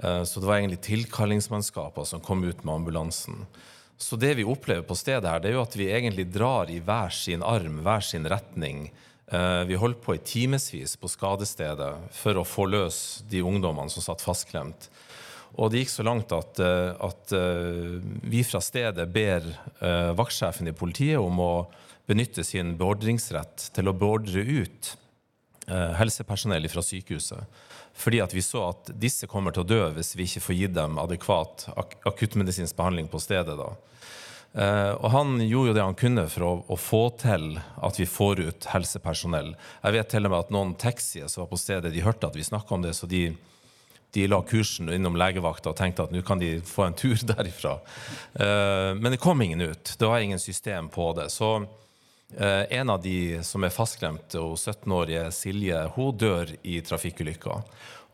Eh, 0.00 0.22
så 0.24 0.40
det 0.40 0.48
var 0.48 0.56
egentlig 0.56 0.80
tilkallingsmannskaper 0.88 2.08
som 2.08 2.24
kom 2.24 2.42
ut 2.46 2.64
med 2.64 2.80
ambulansen. 2.80 3.44
Så 4.00 4.16
det 4.16 4.32
vi 4.38 4.48
opplever 4.48 4.86
på 4.88 4.96
stedet 4.96 5.28
her, 5.28 5.42
det 5.42 5.50
er 5.50 5.58
jo 5.58 5.66
at 5.66 5.76
vi 5.76 5.90
egentlig 5.92 6.30
drar 6.32 6.72
i 6.72 6.80
hver 6.80 7.12
sin 7.12 7.44
arm, 7.44 7.82
hver 7.84 8.00
sin 8.04 8.24
retning, 8.24 8.88
Eh, 9.30 9.64
vi 9.64 9.78
holdt 9.78 10.02
på 10.02 10.16
i 10.16 10.22
timevis 10.26 10.96
på 10.98 11.08
skadestedet 11.08 11.90
for 12.18 12.40
å 12.40 12.46
få 12.46 12.66
løs 12.66 13.22
de 13.30 13.44
ungdommene 13.46 13.92
som 13.92 14.02
satt 14.02 14.24
fastklemt. 14.24 14.88
Og 15.54 15.70
det 15.70 15.84
gikk 15.84 15.92
så 15.92 16.06
langt 16.06 16.32
at, 16.34 16.58
eh, 16.58 16.90
at 16.98 17.34
vi 18.22 18.42
fra 18.46 18.60
stedet 18.62 19.06
ber 19.12 19.46
vaktsjefen 20.18 20.68
i 20.68 20.74
politiet 20.74 21.18
om 21.18 21.38
å 21.38 21.68
benytte 22.06 22.42
sin 22.44 22.76
beordringsrett 22.78 23.70
til 23.74 23.86
å 23.86 23.94
beordre 23.94 24.42
ut 24.42 24.96
helsepersonell 25.98 26.68
fra 26.72 26.82
sykehuset. 26.84 27.60
Fordi 28.00 28.20
at 28.24 28.34
vi 28.34 28.42
så 28.42 28.68
at 28.70 28.90
disse 29.02 29.28
kommer 29.30 29.54
til 29.54 29.64
å 29.64 29.70
dø 29.70 29.82
hvis 29.96 30.14
vi 30.16 30.26
ikke 30.28 30.44
får 30.46 30.58
gitt 30.58 30.74
dem 30.76 30.98
adekvat 31.02 31.66
akuttmedisinsk 32.08 32.76
behandling 32.78 33.10
på 33.12 33.20
stedet. 33.22 33.56
da. 33.58 33.72
Uh, 34.50 34.96
og 34.98 35.12
han 35.14 35.36
gjorde 35.44 35.70
jo 35.70 35.74
det 35.76 35.82
han 35.84 35.98
kunne 35.98 36.24
for 36.26 36.42
å, 36.42 36.54
å, 36.74 36.76
få 36.80 37.02
til 37.20 37.52
at 37.86 38.00
vi 38.00 38.06
får 38.10 38.40
ut 38.48 38.66
helsepersonell. 38.72 39.52
Jeg 39.84 39.94
vet 39.94 40.10
til 40.10 40.26
og 40.26 40.32
med 40.32 40.40
at 40.40 40.50
noen 40.54 40.72
taxier 40.74 41.30
som 41.30 41.44
var 41.44 41.52
på 41.52 41.60
stedet, 41.60 41.92
de 41.94 42.02
hørte 42.02 42.26
at 42.26 42.38
vi 42.38 42.46
snakka 42.46 42.74
om 42.74 42.82
det, 42.82 42.96
så 42.98 43.06
de, 43.06 43.28
de, 44.16 44.24
la 44.26 44.40
kursen 44.42 44.90
innom 44.90 45.18
legevakta 45.20 45.70
og 45.70 45.78
tenkte 45.78 46.08
at 46.08 46.14
nå 46.14 46.24
kan 46.26 46.42
de 46.42 46.56
få 46.66 46.88
en 46.88 46.98
tur 46.98 47.14
derifra. 47.30 47.76
Uh, 48.34 48.98
men 48.98 49.14
det 49.14 49.22
kom 49.22 49.42
ingen 49.44 49.62
ut. 49.70 49.94
Det 49.94 50.10
var 50.10 50.18
ingen 50.18 50.42
system 50.42 50.90
på 50.90 51.12
det. 51.20 51.28
Så 51.30 51.60
en 52.38 52.90
av 52.92 53.00
de 53.02 53.40
som 53.46 53.64
er 53.66 53.72
fastklemt, 53.74 54.36
17-årige 54.36 55.24
Silje, 55.34 55.80
hun 55.96 56.14
dør 56.16 56.52
i 56.62 56.76
trafikkulykka. 56.86 57.56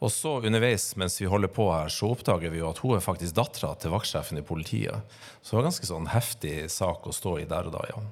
Og 0.05 0.13
så 0.13 0.35
underveis 0.45 0.91
mens 1.01 1.17
vi 1.21 1.29
holder 1.31 1.51
på 1.53 1.71
her, 1.73 1.89
så 1.93 2.11
oppdager 2.13 2.53
vi 2.53 2.61
jo 2.61 2.69
at 2.69 2.81
hun 2.85 2.97
er 2.99 3.05
faktisk 3.05 3.37
dattera 3.37 3.73
til 3.81 3.95
vaktsjefen 3.95 4.41
i 4.41 4.45
politiet. 4.45 5.17
Så 5.41 5.55
det 5.55 5.61
var 5.61 5.69
ganske 5.71 5.89
sånn 5.89 6.11
heftig 6.13 6.57
sak 6.73 7.07
å 7.09 7.15
stå 7.17 7.39
i 7.41 7.49
der 7.49 7.71
og 7.71 7.79
da, 7.79 7.85
ja. 7.95 8.03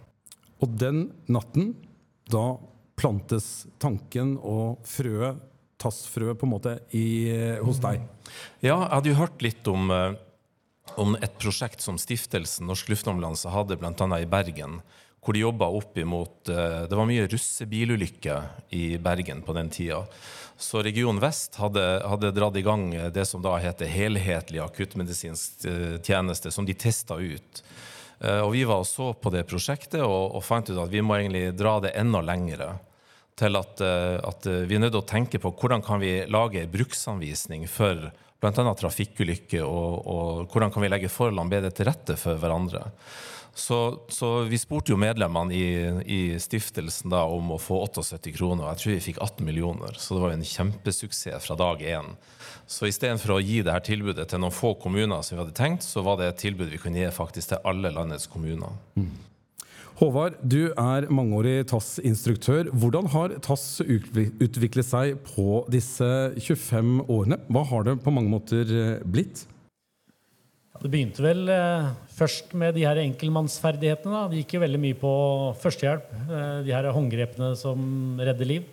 Og 0.64 0.78
den 0.80 1.08
natten, 1.28 1.75
da 2.30 2.54
plantes 2.96 3.66
tanken 3.82 4.37
og 4.38 4.80
frøet, 4.88 5.42
tassfrøet, 5.82 6.38
på 6.40 6.46
en 6.46 6.54
måte 6.54 6.78
i, 6.96 7.34
hos 7.61 7.82
deg? 7.82 8.04
Ja, 8.62 8.78
jeg 8.78 8.92
hadde 8.94 9.11
jo 9.11 9.18
hørt 9.18 9.42
litt 9.44 9.68
om, 9.68 9.90
eh, 9.92 10.14
om 11.00 11.18
et 11.18 11.37
prosjekt 11.42 11.84
som 11.84 11.99
stiftelsen 12.00 12.70
Norsk 12.70 12.88
Luftambulanse 12.94 13.52
hadde 13.52 13.76
bl.a. 13.76 14.08
i 14.16 14.30
Bergen 14.30 14.78
hvor 15.24 15.34
de 15.34 15.42
jobba 15.44 15.68
opp 15.72 15.98
imot 15.98 16.48
eh, 16.48 16.84
Det 16.88 16.96
var 16.96 17.08
mye 17.08 17.26
russebilulykker 17.32 18.42
i 18.76 18.96
Bergen 19.02 19.42
på 19.42 19.56
den 19.56 19.70
tida. 19.72 20.04
Så 20.60 20.82
Region 20.84 21.18
Vest 21.22 21.56
hadde, 21.58 21.82
hadde, 22.06 22.30
dratt 22.36 22.56
i 22.56 22.62
gang 22.62 22.92
det 23.12 23.24
som 23.26 23.42
da 23.42 23.56
heter 23.58 23.90
helhetlig 23.90 24.60
akuttmedisinsk 24.62 25.66
eh, 25.70 25.96
tjeneste, 26.04 26.52
som 26.54 26.68
de 26.68 26.76
testa 26.76 27.16
ut. 27.16 27.62
Eh, 28.20 28.40
og 28.40 28.52
Vi 28.54 28.64
var 28.68 28.84
og 28.84 28.88
så 28.88 29.12
på 29.16 29.32
det 29.34 29.46
prosjektet 29.50 30.02
og, 30.04 30.36
og 30.36 30.44
fant 30.44 30.68
ut 30.70 30.82
at 30.84 30.92
vi 30.92 31.02
må 31.02 31.16
egentlig 31.18 31.48
dra 31.56 31.78
det 31.82 31.96
enda 31.98 32.22
lengre. 32.24 32.74
Til 33.34 33.58
at, 33.58 33.80
at 33.82 34.44
vi 34.46 34.76
er 34.76 34.78
nødt 34.78 34.92
til 34.94 35.00
å 35.00 35.08
tenke 35.10 35.40
på 35.42 35.50
hvordan 35.58 35.82
kan 35.82 35.98
vi 35.98 36.20
lage 36.30 36.60
en 36.60 36.70
bruksanvisning 36.70 37.64
for 37.66 38.12
bl.a. 38.38 38.74
trafikkulykker, 38.78 39.64
og, 39.64 40.06
og 40.06 40.52
hvordan 40.52 40.70
kan 40.70 40.84
vi 40.84 40.90
legge 40.92 41.10
forholdene 41.10 41.50
bedre 41.50 41.72
til 41.74 41.88
rette 41.88 42.14
for 42.20 42.38
hverandre. 42.38 42.84
Så, 43.54 44.00
så, 44.08 44.28
vi 44.50 44.58
spurte 44.58 44.90
jo 44.90 44.99
medlemmene 44.99 45.54
i, 45.54 45.66
i, 46.11 46.20
stiftelsen 46.42 47.12
da 47.12 47.23
om 47.30 47.52
å 47.54 47.58
få 47.62 47.84
78 47.87 48.32
kroner. 48.34 48.64
og 48.64 48.73
Jeg 48.73 48.80
tror 48.82 48.92
vi 48.92 49.04
fikk 49.08 49.20
18 49.23 49.46
millioner, 49.46 49.94
så 49.94 50.16
det 50.16 50.25
var 50.25 50.32
jo 50.32 50.38
en 50.40 50.49
kjempesuksess 50.50 51.46
fra 51.46 51.58
dag 51.61 51.84
én. 51.87 52.11
Så 52.66 52.88
istedenfor 52.90 53.37
å 53.37 53.42
gi 53.44 53.61
dette 53.62 53.92
tilbudet 53.92 54.26
til 54.30 54.42
noen 54.42 54.54
få 54.54 54.75
kommuner, 54.82 55.23
som 55.23 55.37
vi 55.37 55.44
hadde 55.44 55.54
tenkt, 55.54 55.87
så 55.87 56.02
var 56.02 56.18
det 56.18 56.32
et 56.32 56.42
tilbud 56.42 56.73
vi 56.73 56.82
kunne 56.82 57.04
gi 57.04 57.14
faktisk 57.14 57.52
til 57.52 57.70
alle 57.70 57.94
landets 57.94 58.26
kommuner. 58.32 58.75
Mm. 58.99 59.12
Håvard, 59.94 60.40
du 60.42 60.73
er 60.75 61.06
mangeårig 61.06 61.68
TASS-instruktør. 61.70 62.73
Hvordan 62.75 63.06
har 63.12 63.37
TASS 63.44 63.78
utviklet 63.87 64.88
seg 64.88 65.20
på 65.28 65.62
disse 65.70 66.08
25 66.34 67.04
årene? 67.06 67.38
Hva 67.46 67.62
har 67.70 67.87
det 67.87 68.00
på 68.02 68.14
mange 68.14 68.32
måter 68.32 68.66
eh, 68.75 69.04
blitt? 69.06 69.44
Det 70.84 70.90
begynte 70.92 71.22
vel 71.24 71.46
eh, 71.48 71.86
først 72.12 72.50
med 72.60 72.74
de 72.76 72.82
her 72.84 72.98
enkeltmannsferdighetene. 73.00 74.26
Det 74.28 74.42
gikk 74.42 74.50
jo 74.58 74.58
veldig 74.66 74.80
mye 74.82 74.96
på 75.00 75.12
førstehjelp. 75.62 76.10
Eh, 76.12 76.56
de 76.66 76.74
her 76.76 76.88
håndgrepene 76.92 77.54
som 77.56 78.18
redder 78.20 78.50
liv. 78.50 78.66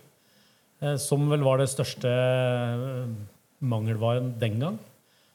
Eh, 0.84 0.98
som 1.00 1.22
vel 1.30 1.40
var 1.40 1.62
det 1.62 1.70
største 1.72 2.10
eh, 2.12 3.06
mangelvaren 3.64 4.34
den 4.42 4.58
gang. 4.60 4.76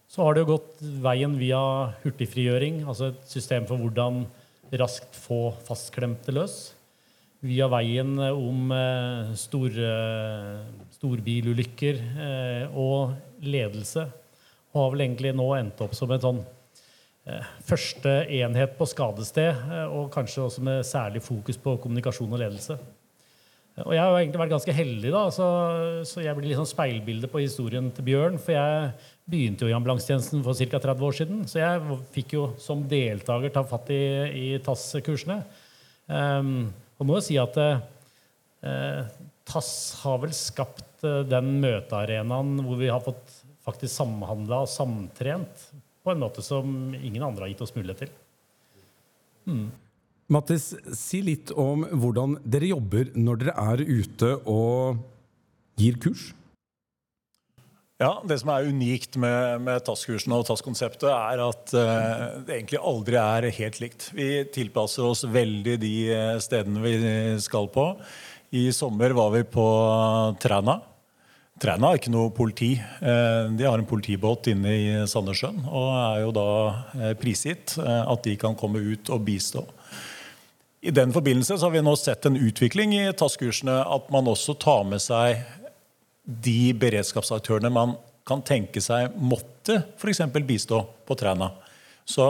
Så 0.06 0.22
har 0.22 0.38
det 0.38 0.44
jo 0.44 0.52
gått 0.52 0.84
veien 1.02 1.34
via 1.40 1.62
hurtigfrigjøring, 2.04 2.84
altså 2.86 3.10
et 3.10 3.24
system 3.26 3.66
for 3.66 3.82
hvordan 3.82 4.28
raskt 4.78 5.18
få 5.18 5.56
fastklemte 5.66 6.36
løs. 6.36 6.60
Via 7.42 7.66
veien 7.74 8.12
om 8.28 8.70
eh, 8.76 9.32
store, 9.34 9.90
storbilulykker 11.00 12.06
eh, 12.06 12.78
og 12.78 13.18
ledelse. 13.42 14.06
Og 14.76 14.80
har 14.84 14.94
vel 14.94 15.06
egentlig 15.08 15.34
nå 15.42 15.50
endt 15.58 15.82
opp 15.82 15.98
som 15.98 16.14
en 16.14 16.22
sånn 16.22 16.44
første 17.68 18.12
enhet 18.32 18.78
på 18.78 18.88
skadested, 18.88 19.50
eh, 19.52 19.90
og 19.92 20.12
kanskje 20.14 20.46
også 20.46 20.64
med 20.64 20.86
særlig 20.88 21.24
fokus 21.26 21.60
på 21.60 21.76
kommunikasjon 21.84 22.32
og 22.32 22.40
ledelse. 22.40 22.78
Eh, 23.76 23.84
og 23.84 23.94
jeg 23.94 24.02
har 24.02 24.12
jo 24.14 24.20
egentlig 24.22 24.42
vært 24.44 24.54
ganske 24.56 24.76
heldig, 24.78 25.12
da, 25.12 25.24
så, 25.36 25.50
så 26.08 26.24
jeg 26.24 26.38
blir 26.38 26.52
litt 26.52 26.60
sånn 26.62 26.72
speilbilde 26.72 27.30
på 27.32 27.44
historien 27.44 27.92
til 27.92 28.08
Bjørn. 28.08 28.40
For 28.40 28.56
jeg 28.56 28.90
begynte 29.28 29.68
jo 29.68 29.74
i 29.74 29.78
ambulansetjenesten 29.78 30.46
for 30.46 30.56
ca. 30.58 30.82
30 30.88 31.08
år 31.10 31.18
siden, 31.20 31.46
så 31.52 31.62
jeg 31.64 32.02
fikk 32.16 32.38
jo 32.38 32.50
som 32.64 32.86
deltaker 32.88 33.54
ta 33.54 33.66
fatt 33.68 33.92
i, 33.92 34.04
i 34.32 34.48
TASS-kursene. 34.64 35.42
Um, 36.08 36.70
og 36.96 37.10
må 37.10 37.18
jo 37.18 37.26
si 37.26 37.36
at 37.36 37.58
uh, 37.60 39.02
TASS 39.44 39.74
har 40.06 40.22
vel 40.24 40.32
skapt 40.32 41.04
den 41.04 41.50
møtearenaen 41.62 42.56
hvor 42.64 42.80
vi 42.80 42.88
har 42.88 43.04
fått 43.04 43.36
faktisk 43.68 43.92
samhandla 44.00 44.64
og 44.64 44.72
samtrent 44.72 45.67
på 46.08 46.16
en 46.16 46.24
måte 46.24 46.46
som 46.46 46.96
ingen 46.96 47.26
andre 47.28 47.46
har 47.46 47.54
gitt 47.54 47.66
oss 47.66 47.76
mulighet 47.76 48.06
til. 48.06 48.16
Mm. 49.48 49.68
Mattis, 50.32 50.74
si 50.96 51.22
litt 51.24 51.54
om 51.56 51.86
hvordan 51.88 52.36
dere 52.44 52.74
jobber 52.74 53.14
når 53.16 53.44
dere 53.44 53.54
er 53.76 53.84
ute 53.88 54.34
og 54.44 55.06
gir 55.80 56.00
kurs. 56.04 56.32
Ja, 57.98 58.20
Det 58.30 58.36
som 58.38 58.52
er 58.54 58.68
unikt 58.70 59.16
med, 59.18 59.64
med 59.66 59.82
TAS-kursene 59.88 60.38
og 60.38 60.46
TAS-konseptet, 60.46 61.08
er 61.10 61.42
at 61.42 61.72
uh, 61.74 62.44
det 62.46 62.60
egentlig 62.60 62.82
aldri 62.92 63.18
er 63.18 63.48
helt 63.58 63.80
likt. 63.82 64.10
Vi 64.14 64.28
tilpasser 64.54 65.08
oss 65.08 65.24
veldig 65.26 65.80
de 65.82 65.94
eh, 66.14 66.36
stedene 66.44 66.84
vi 66.84 66.94
skal 67.42 67.72
på. 67.74 67.88
I 68.54 68.68
sommer 68.76 69.16
var 69.18 69.34
vi 69.34 69.42
på 69.50 69.66
Træna. 70.44 70.78
Træna 71.58 71.90
har 71.90 71.98
ikke 71.98 72.14
noe 72.14 72.30
politi. 72.34 72.76
Eh, 72.78 73.50
de 73.58 73.66
har 73.66 73.80
en 73.80 73.90
politibåt 73.90 74.50
inne 74.52 74.74
i 74.78 74.90
Sandnessjøen 75.10 75.64
og 75.66 75.88
er 75.90 76.20
jo 76.22 76.34
da 76.36 76.50
eh, 76.94 77.14
prisgitt 77.18 77.74
eh, 77.82 78.04
at 78.04 78.28
de 78.28 78.36
kan 78.38 78.58
komme 78.58 78.82
ut 78.86 79.10
og 79.14 79.24
bistå. 79.26 79.64
I 80.86 80.94
den 80.94 81.14
forbindelse 81.16 81.58
har 81.58 81.74
vi 81.74 81.82
nå 81.82 81.96
sett 81.98 82.28
en 82.30 82.38
utvikling 82.38 82.94
i 83.00 83.08
TASS-kursene 83.10 83.80
at 83.82 84.12
man 84.14 84.30
også 84.30 84.54
tar 84.62 84.86
med 84.86 85.02
seg 85.02 85.42
de 86.22 86.76
beredskapsaktørene 86.78 87.74
man 87.74 87.96
kan 88.28 88.44
tenke 88.46 88.84
seg 88.84 89.16
måtte 89.18 89.80
f.eks. 89.98 90.22
bistå 90.46 90.84
på 91.08 91.18
Træna. 91.18 91.50
Så 92.06 92.30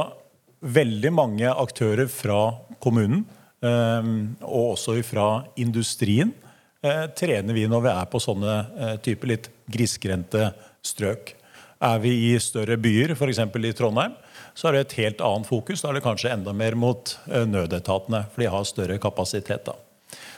veldig 0.64 1.12
mange 1.12 1.52
aktører 1.52 2.08
fra 2.10 2.56
kommunen, 2.82 3.26
og 3.62 4.64
også 4.76 5.00
fra 5.06 5.28
industrien, 5.60 6.32
trener 7.18 7.56
vi 7.58 7.66
når 7.70 7.82
vi 7.84 7.92
er 7.92 8.10
på 8.12 8.20
sånne 8.22 8.54
typer 8.68 9.04
type 9.06 9.30
litt 9.32 9.50
grisgrendte 9.72 10.52
strøk. 10.86 11.34
Er 11.84 12.00
vi 12.02 12.14
i 12.32 12.38
større 12.42 12.78
byer, 12.82 13.14
f.eks. 13.14 13.42
i 13.42 13.74
Trondheim, 13.78 14.16
så 14.58 14.70
er 14.70 14.78
det 14.78 14.86
et 14.86 14.96
helt 15.04 15.20
annet 15.22 15.50
fokus. 15.50 15.84
Da 15.84 15.92
er 15.92 16.00
det 16.00 16.06
kanskje 16.06 16.32
enda 16.34 16.54
mer 16.58 16.78
mot 16.80 17.14
eh, 17.30 17.46
nødetatene, 17.46 18.24
for 18.34 18.42
de 18.42 18.50
har 18.54 18.66
større 18.66 18.98
kapasitet. 19.02 19.68
da. 19.68 19.76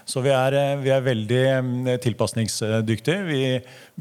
Så 0.09 0.23
vi 0.25 0.31
er, 0.33 0.55
vi 0.81 0.89
er, 0.89 1.03
veldig 1.05 1.43
tilpasningsdyktige. 2.01 3.19
Vi 3.27 3.41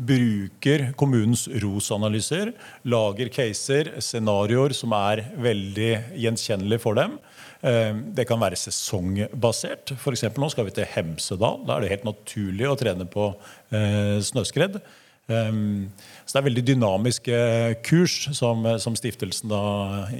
bruker 0.08 0.86
kommunens 0.98 1.44
ROS-analyser, 1.52 2.54
lager 2.88 3.28
caser, 3.34 3.92
scenarioer 4.00 4.72
som 4.76 4.94
er 4.96 5.26
veldig 5.36 5.90
gjenkjennelige 6.16 6.82
for 6.82 6.98
dem. 6.98 7.18
Eh, 7.58 7.90
det 8.14 8.28
kan 8.28 8.38
være 8.38 8.58
sesongbasert. 8.58 9.96
F.eks. 9.96 10.24
nå 10.38 10.48
skal 10.52 10.68
vi 10.68 10.76
til 10.76 10.88
Hemsedal. 10.92 11.64
Da 11.66 11.76
er 11.76 11.84
det 11.84 11.92
helt 11.96 12.06
naturlig 12.06 12.68
å 12.70 12.78
trene 12.78 13.06
på 13.10 13.32
eh, 13.74 14.18
snøskred. 14.22 14.78
Eh, 15.28 15.54
så 16.22 16.36
det 16.36 16.40
er 16.40 16.48
veldig 16.50 16.66
dynamiske 16.68 17.38
kurs 17.86 18.28
som, 18.38 18.62
som 18.78 18.94
stiftelsen 18.98 19.50
da 19.50 19.62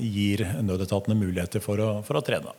gir 0.02 0.42
nødetatene 0.66 1.18
muligheter 1.18 1.62
for 1.62 1.78
å, 1.78 1.92
for 2.06 2.18
å 2.18 2.24
trene. 2.26 2.56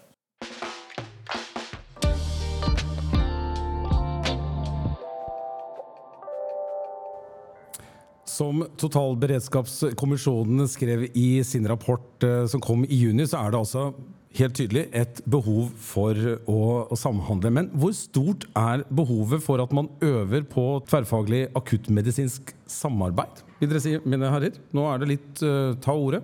Som 8.23 8.61
Totalberedskapskommisjonen 8.79 10.63
skrev 10.71 11.09
i 11.11 11.43
sin 11.43 11.67
rapport 11.67 12.23
som 12.47 12.63
kom 12.63 12.85
i 12.87 13.01
juni, 13.01 13.25
så 13.27 13.41
er 13.41 13.51
det 13.51 13.59
altså 13.59 13.89
helt 14.37 14.55
tydelig 14.57 14.85
et 14.95 15.21
behov 15.29 15.69
for 15.81 16.17
å, 16.45 16.59
å, 16.85 16.97
samhandle. 16.99 17.51
Men 17.53 17.69
hvor 17.73 17.93
stort 17.97 18.45
er 18.57 18.83
behovet 18.93 19.43
for 19.45 19.61
at 19.63 19.73
man 19.75 19.89
øver 20.05 20.45
på 20.49 20.65
tverrfaglig 20.89 21.47
akuttmedisinsk 21.57 22.53
samarbeid? 22.69 23.41
Vil 23.59 23.71
dere 23.71 23.83
si, 23.83 23.95
mine 24.05 24.29
herrer? 24.31 24.59
Nå 24.75 24.85
er 24.91 25.01
det 25.01 25.09
litt 25.15 25.41
uh, 25.43 25.73
ta 25.81 25.95
ordet. 25.97 26.21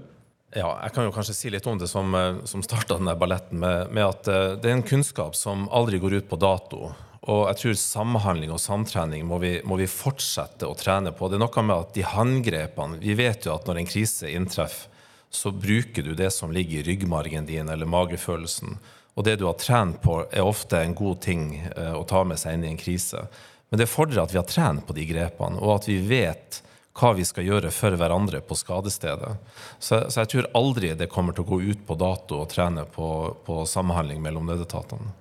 Ja, 0.56 0.70
jeg 0.86 0.94
kan 0.96 1.08
jo 1.08 1.16
kanskje 1.16 1.36
si 1.36 1.52
litt 1.52 1.66
om 1.68 1.80
det 1.82 1.90
som, 1.92 2.14
eh, 2.16 2.38
som 2.48 2.62
starta 2.64 2.96
denne 2.96 3.18
balletten, 3.20 3.60
med, 3.60 3.90
med, 3.92 4.06
at 4.06 4.30
uh, 4.30 4.54
det 4.56 4.70
er 4.70 4.78
en 4.78 4.88
kunnskap 4.88 5.36
som 5.36 5.66
aldri 5.68 6.00
går 6.00 6.22
ut 6.22 6.30
på 6.30 6.40
dato. 6.40 6.94
Og 7.26 7.42
jeg 7.50 7.60
tror 7.60 7.78
samhandling 7.82 8.54
og 8.54 8.62
samtrening 8.62 9.26
må 9.28 9.42
vi, 9.42 9.58
må 9.66 9.80
vi 9.82 9.90
fortsette 9.90 10.70
å 10.70 10.78
trene 10.78 11.12
på. 11.12 11.28
Det 11.28 11.40
er 11.40 11.44
noe 11.44 11.64
med 11.66 11.76
at 11.76 11.96
de 11.96 12.04
håndgrepene 12.06 13.00
Vi 13.02 13.16
vet 13.18 13.48
jo 13.48 13.56
at 13.56 13.66
når 13.66 13.82
en 13.82 13.90
krise 13.90 14.30
inntreffer, 14.30 14.92
så 15.36 15.52
bruker 15.52 16.04
du 16.04 16.14
det 16.16 16.32
som 16.32 16.54
ligger 16.56 16.80
i 16.80 16.84
ryggmargen 16.88 17.46
din 17.46 17.70
eller 17.70 17.90
magefølelsen. 17.90 18.78
Og 19.16 19.24
det 19.24 19.38
du 19.40 19.46
har 19.48 19.60
trent 19.60 20.02
på, 20.04 20.22
er 20.32 20.44
ofte 20.44 20.82
en 20.82 20.96
god 20.96 21.22
ting 21.24 21.50
eh, 21.60 21.94
å 21.96 22.04
ta 22.08 22.24
med 22.28 22.40
seg 22.40 22.58
inn 22.58 22.66
i 22.66 22.72
en 22.74 22.80
krise. 22.80 23.26
Men 23.70 23.82
det 23.82 23.92
fordrer 23.92 24.24
at 24.24 24.34
vi 24.34 24.40
har 24.40 24.48
trent 24.48 24.86
på 24.88 24.96
de 24.96 25.06
grepene, 25.08 25.60
og 25.60 25.78
at 25.78 25.90
vi 25.90 26.00
vet 26.04 26.62
hva 26.96 27.12
vi 27.16 27.26
skal 27.28 27.48
gjøre 27.48 27.72
for 27.76 27.96
hverandre 28.00 28.40
på 28.46 28.56
skadestedet. 28.56 29.34
Så, 29.80 30.06
så 30.08 30.22
jeg 30.22 30.32
tror 30.32 30.52
aldri 30.56 30.94
det 30.96 31.12
kommer 31.12 31.36
til 31.36 31.44
å 31.44 31.50
gå 31.50 31.62
ut 31.74 31.86
på 31.88 31.98
dato 32.00 32.40
og 32.44 32.50
trene 32.52 32.86
på, 32.88 33.10
på 33.44 33.62
samhandling 33.68 34.22
mellom 34.24 34.48
nødetatene. 34.48 35.12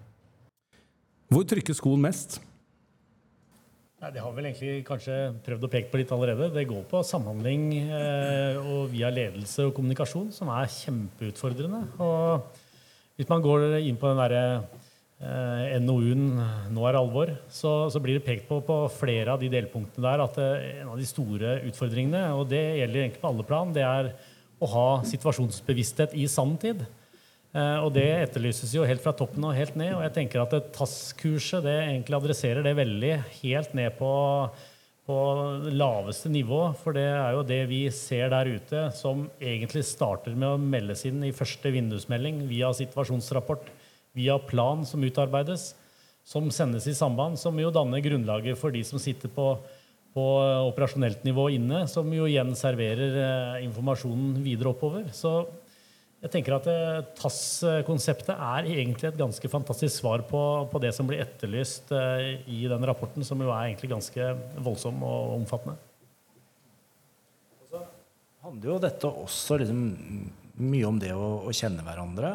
Hvor 1.34 1.46
trykker 1.50 1.74
skoen 1.74 2.04
mest? 2.04 2.38
Nei, 4.04 4.10
Det 4.12 4.20
har 4.20 4.32
vi 4.34 4.36
vel 4.36 4.46
egentlig 4.50 4.72
kanskje 4.84 5.14
prøvd 5.46 5.62
å 5.64 5.68
peke 5.72 5.88
på 5.88 5.96
litt 5.96 6.10
allerede. 6.12 6.50
Det 6.52 6.66
går 6.68 6.82
på 6.90 7.00
samhandling 7.08 7.62
eh, 7.88 8.58
og 8.60 8.90
via 8.92 9.08
ledelse 9.08 9.64
og 9.64 9.72
kommunikasjon, 9.78 10.26
som 10.34 10.50
er 10.52 10.68
kjempeutfordrende. 10.68 11.80
Og 12.04 12.58
hvis 13.16 13.30
man 13.30 13.40
går 13.46 13.78
inn 13.78 13.96
på 13.96 14.10
den 14.10 14.20
derre 14.20 14.42
eh, 15.24 15.78
NOU-en 15.80 16.26
'Nå 16.74 16.84
er 16.84 16.98
alvor', 17.00 17.32
så, 17.48 17.88
så, 17.88 18.02
blir 18.04 18.18
det 18.18 18.26
pekt 18.26 18.44
på 18.50 18.60
på 18.60 18.76
flere 18.92 19.32
av 19.32 19.40
de 19.40 19.48
delpunktene 19.48 20.04
der 20.04 20.24
at 20.26 20.36
eh, 20.36 20.82
en 20.82 20.92
av 20.92 21.00
de 21.00 21.08
store 21.08 21.56
utfordringene, 21.70 22.26
og 22.36 22.50
det 22.52 22.60
gjelder 22.82 23.06
egentlig 23.06 23.24
på 23.24 23.32
alle 23.32 23.48
plan, 23.48 23.72
det 23.72 23.88
er 23.88 24.12
å 24.60 24.68
ha 24.68 24.88
situasjonsbevissthet 25.08 26.12
i 26.12 26.28
sanntid. 26.28 26.84
Eh, 27.54 27.78
og 27.84 27.92
det 27.94 28.06
etterlyses 28.24 28.72
jo 28.74 28.86
helt 28.86 29.02
fra 29.02 29.14
toppen 29.14 29.44
og 29.46 29.54
helt 29.54 29.76
ned. 29.78 29.92
Og 29.94 30.02
jeg 30.08 30.14
tenker 30.16 30.42
at 30.42 30.72
TASS-kurset 30.74 31.62
det 31.66 31.76
egentlig 31.84 32.18
adresserer 32.18 32.66
det 32.66 32.74
veldig 32.80 33.12
helt 33.38 33.76
ned 33.78 33.94
på, 33.98 34.10
på 35.06 35.18
laveste 35.70 36.32
nivå. 36.34 36.64
For 36.80 36.96
det 36.96 37.06
er 37.12 37.36
jo 37.36 37.46
det 37.46 37.60
vi 37.70 37.84
ser 37.94 38.32
der 38.34 38.50
ute, 38.56 38.88
som 38.98 39.28
egentlig 39.38 39.84
starter 39.86 40.34
med 40.34 40.50
å 40.50 40.58
meldes 40.60 41.06
inn 41.06 41.22
i 41.22 41.34
første 41.36 41.70
vindusmelding 41.74 42.42
via 42.50 42.72
situasjonsrapport, 42.74 43.70
via 44.18 44.38
plan 44.42 44.82
som 44.86 45.06
utarbeides, 45.06 45.72
som 46.26 46.50
sendes 46.54 46.88
i 46.90 46.96
samband, 46.96 47.38
som 47.38 47.54
jo 47.60 47.70
danner 47.74 48.02
grunnlaget 48.02 48.58
for 48.58 48.74
de 48.74 48.82
som 48.86 48.98
sitter 49.02 49.30
på, 49.30 49.52
på 50.16 50.24
operasjonelt 50.72 51.22
nivå 51.26 51.50
inne, 51.54 51.84
som 51.90 52.08
jo 52.10 52.26
igjen 52.26 52.54
serverer 52.58 53.18
eh, 53.20 53.60
informasjonen 53.68 54.40
videre 54.42 54.72
oppover. 54.72 55.06
Så 55.14 55.42
jeg 56.24 56.32
tenker 56.32 56.54
at 56.56 56.66
eh, 56.72 57.02
TASS-konseptet 57.18 58.32
er 58.32 58.68
egentlig 58.72 59.10
et 59.10 59.18
ganske 59.18 59.48
fantastisk 59.52 59.98
svar 59.98 60.22
på, 60.24 60.40
på, 60.72 60.80
det 60.80 60.94
som 60.96 61.08
blir 61.08 61.20
etterlyst 61.20 61.92
eh, 61.92 62.38
i 62.48 62.62
den 62.70 62.86
rapporten, 62.88 63.26
som 63.28 63.42
jo 63.44 63.50
er 63.52 63.66
egentlig 63.68 63.90
ganske 63.92 64.30
voldsom 64.64 65.02
og 65.04 65.34
omfattende. 65.36 65.76
Så 67.68 67.82
handler 68.46 68.70
jo 68.70 68.78
dette 68.86 69.10
også 69.10 69.58
liksom 69.60 69.82
mye 70.64 70.88
om 70.88 71.02
det 71.02 71.12
å, 71.12 71.28
å 71.44 71.52
kjenne 71.52 71.84
hverandre. 71.84 72.32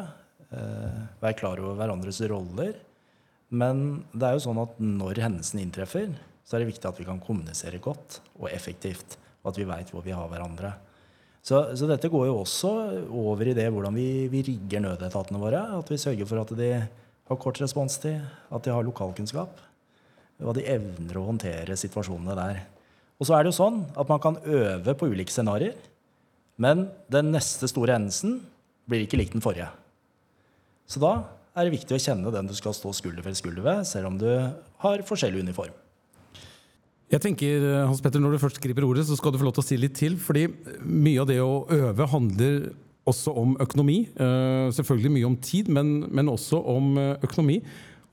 Eh, 0.53 1.01
være 1.23 1.39
klar 1.41 1.63
over 1.63 1.79
hverandres 1.79 2.21
roller. 2.29 2.77
Men 3.49 4.03
det 4.13 4.27
er 4.27 4.37
jo 4.37 4.45
sånn 4.45 4.61
at 4.61 4.77
når 4.77 5.23
hendelsen 5.25 5.63
inntreffer, 5.63 6.13
så 6.45 6.55
er 6.55 6.61
det 6.61 6.69
viktig 6.75 6.91
at 6.91 7.01
vi 7.01 7.09
kan 7.09 7.21
kommunisere 7.25 7.81
godt 7.81 8.19
og 8.37 8.51
effektivt. 8.53 9.17
Og 9.41 9.49
at 9.49 9.57
vi 9.57 9.65
veit 9.65 9.89
hvor 9.89 10.05
vi 10.05 10.13
har 10.13 10.29
hverandre. 10.29 10.75
Så, 11.45 11.61
så, 11.77 11.87
dette 11.87 12.11
går 12.11 12.27
jo 12.27 12.41
også 12.41 12.71
over 13.15 13.47
i 13.47 13.55
det 13.57 13.69
hvordan 13.71 13.95
vi, 13.95 14.27
vi, 14.31 14.43
rigger 14.51 14.83
nødetatene 14.83 15.39
våre. 15.41 15.61
At 15.77 15.89
vi 15.91 15.99
sørger 16.01 16.27
for 16.29 16.43
at 16.43 16.51
de 16.59 16.69
har 16.75 17.39
kort 17.39 17.61
responstid, 17.61 18.19
at 18.51 18.65
de 18.65 18.73
har 18.73 18.85
lokalkunnskap. 18.85 19.61
Og 20.39 20.51
at 20.51 20.59
de 20.59 20.67
evner 20.71 21.19
å 21.19 21.27
håndtere 21.29 21.77
situasjonene 21.79 22.35
der. 22.37 22.61
Og 23.19 23.27
så 23.27 23.35
er 23.35 23.43
det 23.43 23.51
jo 23.51 23.59
sånn 23.59 23.81
at 23.99 24.11
man 24.11 24.21
kan 24.23 24.39
øve 24.47 24.95
på 24.95 25.09
ulike 25.11 25.33
scenarioer. 25.33 25.75
Men 26.59 26.89
den 27.11 27.31
neste 27.31 27.69
store 27.71 27.95
hendelsen 27.95 28.41
blir 28.89 29.05
ikke 29.05 29.19
lik 29.19 29.31
den 29.35 29.43
forrige. 29.43 29.69
Så 30.89 30.99
da 30.99 31.13
er 31.55 31.67
det 31.67 31.75
viktig 31.77 31.95
å 31.95 32.01
kjenne 32.01 32.31
den 32.33 32.49
du 32.49 32.55
skal 32.57 32.75
stå 32.75 32.91
skulder 32.95 33.23
ved 33.25 33.37
skulder 33.37 33.63
ved, 33.65 33.85
selv 33.87 34.11
om 34.11 34.17
du 34.19 34.27
har 34.83 35.05
forskjellig 35.07 35.43
uniform. 35.45 35.75
Jeg 37.09 37.23
tenker, 37.23 37.63
eh, 37.65 37.87
Hans 37.87 38.01
Petter, 38.01 38.21
Når 38.21 38.35
du 38.35 38.37
først 38.37 38.61
griper 38.61 38.85
ordet, 38.85 39.07
så 39.07 39.17
skal 39.17 39.31
du 39.31 39.39
få 39.39 39.47
lov 39.47 39.55
til 39.57 39.63
å 39.63 39.67
si 39.67 39.77
litt 39.77 39.95
til. 39.95 40.15
fordi 40.15 40.47
mye 40.85 41.21
av 41.21 41.27
det 41.27 41.39
å 41.41 41.65
øve 41.67 42.07
handler 42.07 42.71
også 43.07 43.35
om 43.35 43.57
økonomi. 43.57 44.07
Uh, 44.19 44.69
selvfølgelig 44.69 45.11
mye 45.11 45.25
om 45.25 45.35
tid, 45.37 45.67
men, 45.67 46.05
men, 46.13 46.27
også 46.27 46.61
om 46.61 46.97
eh, 46.97 47.17
økonomi. 47.23 47.63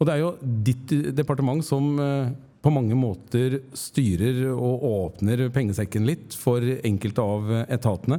Og 0.01 0.07
det 0.07 0.15
er 0.15 0.21
jo 0.21 0.37
ditt 0.41 0.89
departement 1.15 1.63
som 1.65 1.99
på 2.63 2.73
mange 2.73 2.95
måter 2.95 3.63
styrer 3.73 4.53
og 4.53 4.83
åpner 4.85 5.49
pengesekken 5.51 6.05
litt 6.05 6.35
for 6.35 6.61
enkelte 6.61 7.23
av 7.23 7.49
etatene. 7.65 8.19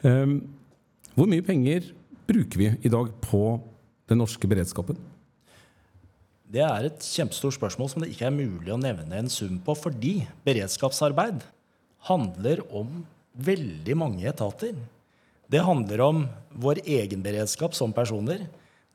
Hvor 0.00 1.28
mye 1.28 1.44
penger 1.44 1.92
bruker 2.26 2.56
vi 2.56 2.70
i 2.80 2.88
dag 2.88 3.12
på 3.20 3.60
den 4.08 4.22
norske 4.22 4.48
beredskapen? 4.48 4.96
Det 6.48 6.62
er 6.64 6.86
et 6.88 7.04
kjempestort 7.04 7.58
spørsmål 7.58 7.90
som 7.92 8.00
det 8.00 8.14
ikke 8.14 8.24
er 8.30 8.32
mulig 8.32 8.72
å 8.72 8.80
nevne 8.80 9.18
en 9.18 9.28
sum 9.28 9.58
på, 9.60 9.74
fordi 9.76 10.22
beredskapsarbeid 10.46 11.42
handler 12.08 12.62
om 12.72 13.02
veldig 13.44 13.96
mange 14.00 14.24
etater. 14.30 14.72
Det 15.48 15.60
handler 15.64 16.00
om 16.06 16.22
vår 16.56 16.80
egen 16.88 17.20
beredskap 17.24 17.76
som 17.76 17.92
personer. 17.92 18.46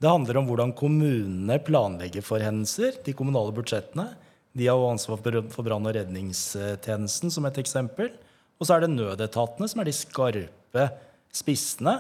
Det 0.02 0.10
handler 0.10 0.40
om 0.40 0.50
hvordan 0.50 0.74
kommunene 0.78 1.60
planlegger 1.62 2.26
for 2.26 2.42
hendelser, 2.42 2.98
de 3.06 3.14
kommunale 3.18 3.54
budsjettene. 3.54 4.08
De 4.54 4.66
har 4.70 4.82
ansvar 4.90 5.22
for 5.22 5.66
brann- 5.66 5.90
og 5.90 5.96
redningstjenesten, 5.98 7.30
som 7.34 7.46
et 7.46 7.62
eksempel. 7.62 8.10
Og 8.58 8.66
så 8.66 8.76
er 8.76 8.84
det 8.84 8.96
nødetatene, 8.96 9.70
som 9.70 9.82
er 9.82 9.90
de 9.90 9.96
skarpe 9.98 10.90
spissene. 11.34 12.00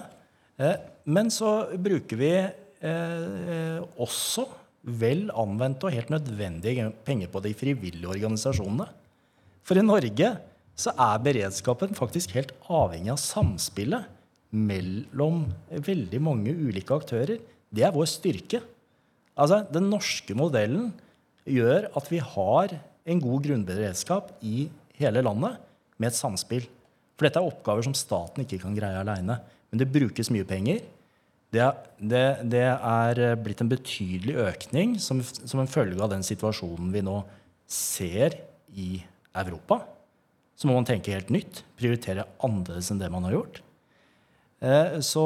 Eh, 0.57 0.75
men 1.05 1.29
så 1.33 1.55
bruker 1.77 2.17
vi 2.17 2.33
eh, 2.41 3.79
også 4.01 4.49
vel 4.83 5.29
anvendte 5.39 5.87
og 5.87 5.95
helt 5.95 6.11
nødvendige 6.11 6.89
penger 7.07 7.31
på 7.31 7.41
de 7.43 7.53
frivillige 7.55 8.09
organisasjonene. 8.09 8.89
For 9.63 9.79
i 9.79 9.85
Norge 9.85 10.33
så 10.75 10.91
er 10.99 11.21
beredskapen 11.23 11.95
faktisk 11.95 12.33
helt 12.35 12.51
avhengig 12.67 13.13
av 13.13 13.21
samspillet 13.21 14.09
mellom 14.53 15.45
veldig 15.71 16.19
mange 16.21 16.53
ulike 16.53 16.95
aktører. 16.95 17.39
Det 17.73 17.85
er 17.85 17.93
vår 17.95 18.09
styrke. 18.11 18.61
Altså, 19.33 19.63
Den 19.71 19.89
norske 19.89 20.35
modellen 20.37 20.91
gjør 21.49 21.89
at 21.95 22.09
vi 22.11 22.19
har 22.21 22.75
en 23.03 23.21
god 23.21 23.43
grunnberedskap 23.47 24.31
i 24.45 24.69
hele 24.99 25.23
landet 25.25 25.57
med 25.97 26.11
et 26.11 26.17
samspill. 26.17 26.67
For 27.17 27.27
dette 27.27 27.39
er 27.41 27.47
oppgaver 27.47 27.85
som 27.85 27.95
staten 27.97 28.43
ikke 28.43 28.61
kan 28.61 28.75
greie 28.77 28.99
aleine. 28.99 29.39
Men 29.71 29.81
det 29.81 29.91
brukes 29.93 30.29
mye 30.33 30.45
penger. 30.47 30.83
Det, 31.53 31.65
det, 32.01 32.23
det, 32.49 32.65
er 32.65 33.19
blitt 33.37 33.61
en 33.61 33.69
betydelig 33.69 34.35
økning 34.41 34.95
som, 34.97 35.19
som, 35.21 35.59
en 35.61 35.69
følge 35.69 36.01
av 36.01 36.09
den 36.09 36.25
situasjonen 36.25 36.89
vi 36.93 37.03
nå 37.05 37.19
ser 37.69 38.39
i 38.73 39.03
Europa. 39.37 39.83
Så 40.57 40.69
må 40.69 40.77
man 40.77 40.87
tenke 40.87 41.13
helt 41.13 41.29
nytt, 41.33 41.61
prioritere 41.77 42.25
annerledes 42.41 42.89
enn 42.89 43.01
det 43.01 43.11
man 43.13 43.27
har 43.27 43.37
gjort. 43.37 43.61
Eh, 44.63 44.97
så 45.05 45.25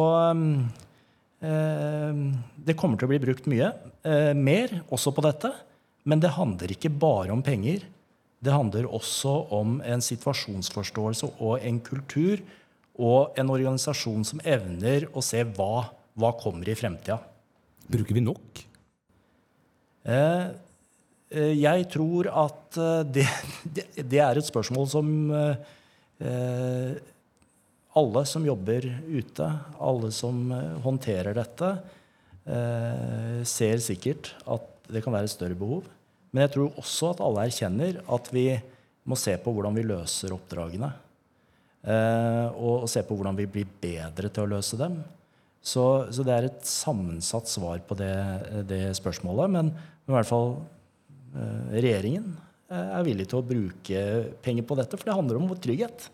eh, 1.40 2.22
det 2.68 2.76
kommer 2.80 3.00
til 3.00 3.08
å 3.08 3.12
bli 3.14 3.24
brukt 3.24 3.48
mye 3.48 3.72
eh, 4.04 4.34
mer 4.36 4.82
også 4.92 5.14
på 5.16 5.24
dette. 5.24 5.54
Men 6.08 6.24
det 6.24 6.36
handler 6.36 6.72
ikke 6.76 6.92
bare 6.92 7.32
om 7.36 7.44
penger. 7.44 7.84
Det 8.44 8.54
handler 8.54 8.88
også 8.92 9.34
om 9.56 9.80
en 9.86 10.04
situasjonsforståelse 10.04 11.38
og 11.40 11.64
en 11.64 11.80
kultur 11.84 12.44
og 12.98 13.38
en 13.38 13.52
organisasjon 13.54 14.26
som 14.26 14.42
evner 14.44 15.08
å 15.14 15.24
se 15.26 15.44
hva 15.56 15.88
hva 16.18 16.34
kommer 16.38 16.70
i 16.70 16.76
fremtida? 16.78 17.20
Bruker 17.88 18.18
vi 18.18 18.24
nok? 18.26 18.64
Eh, 20.08 20.48
eh 21.30 21.54
jeg 21.58 21.90
tror 21.94 22.30
at 22.32 22.80
eh, 22.80 23.04
det, 23.18 23.28
det, 24.02 24.22
er 24.24 24.40
et 24.40 24.48
spørsmål 24.48 24.90
som 24.92 25.12
eh, 25.32 26.96
alle 27.98 28.24
som 28.30 28.46
jobber 28.46 28.88
ute, 29.10 29.52
alle 29.80 30.10
som 30.14 30.50
håndterer 30.84 31.38
dette, 31.38 31.70
eh, 32.46 33.44
ser 33.46 33.82
sikkert 33.84 34.34
at 34.46 34.66
det 34.88 35.04
kan 35.04 35.16
være 35.16 35.30
et 35.30 35.34
større 35.34 35.58
behov. 35.58 35.86
Men 36.32 36.46
jeg 36.46 36.56
tror 36.56 36.80
også 36.80 37.12
at 37.14 37.24
alle 37.24 37.48
erkjenner 37.48 38.02
at 38.14 38.32
vi 38.34 38.50
må 39.08 39.18
se 39.20 39.34
på 39.40 39.54
hvordan 39.56 39.76
vi 39.78 39.86
løser 39.88 40.36
oppdragene. 40.36 40.90
Eh, 41.88 42.48
og, 42.58 42.84
og 42.84 42.90
se 42.92 43.04
på 43.06 43.16
hvordan 43.16 43.38
vi 43.38 43.48
blir 43.52 43.70
bedre 43.82 44.32
til 44.34 44.44
å 44.44 44.52
løse 44.58 44.80
dem. 44.80 45.00
Så, 45.68 45.84
så 46.16 46.24
det 46.24 46.34
er 46.34 46.48
et 46.48 46.68
sammensatt 46.68 47.50
svar 47.52 47.82
på 47.88 47.98
det, 48.00 48.14
det 48.70 48.84
spørsmålet. 49.00 49.52
Men 49.52 49.72
i 50.08 50.14
hvert 50.14 50.30
fall 50.30 50.54
eh, 51.36 51.74
regjeringen 51.76 52.30
eh, 52.72 52.94
er 53.00 53.08
villig 53.08 53.28
til 53.32 53.42
å 53.42 53.48
bruke 53.48 54.04
penger 54.46 54.68
på 54.68 54.78
dette, 54.80 55.00
for 55.00 55.10
det 55.10 55.18
handler 55.18 55.42
om 55.42 55.52
trygghet. 55.60 56.08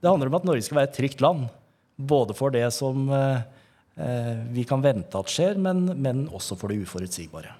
Det 0.00 0.08
handler 0.10 0.30
om 0.30 0.36
at 0.40 0.46
Norge 0.48 0.66
skal 0.66 0.80
være 0.80 0.90
et 0.90 0.98
trygt 0.98 1.24
land. 1.24 1.48
Både 1.96 2.36
for 2.36 2.52
det 2.52 2.66
som 2.76 3.08
eh, 3.12 3.40
eh 4.00 4.44
vi 4.52 4.66
kan 4.68 4.84
vente 4.84 5.18
at 5.18 5.32
skjer, 5.32 5.60
men, 5.60 5.86
men 5.96 6.26
også 6.28 6.58
for 6.60 6.72
det 6.72 6.82
uforutsigbare. 6.84 7.56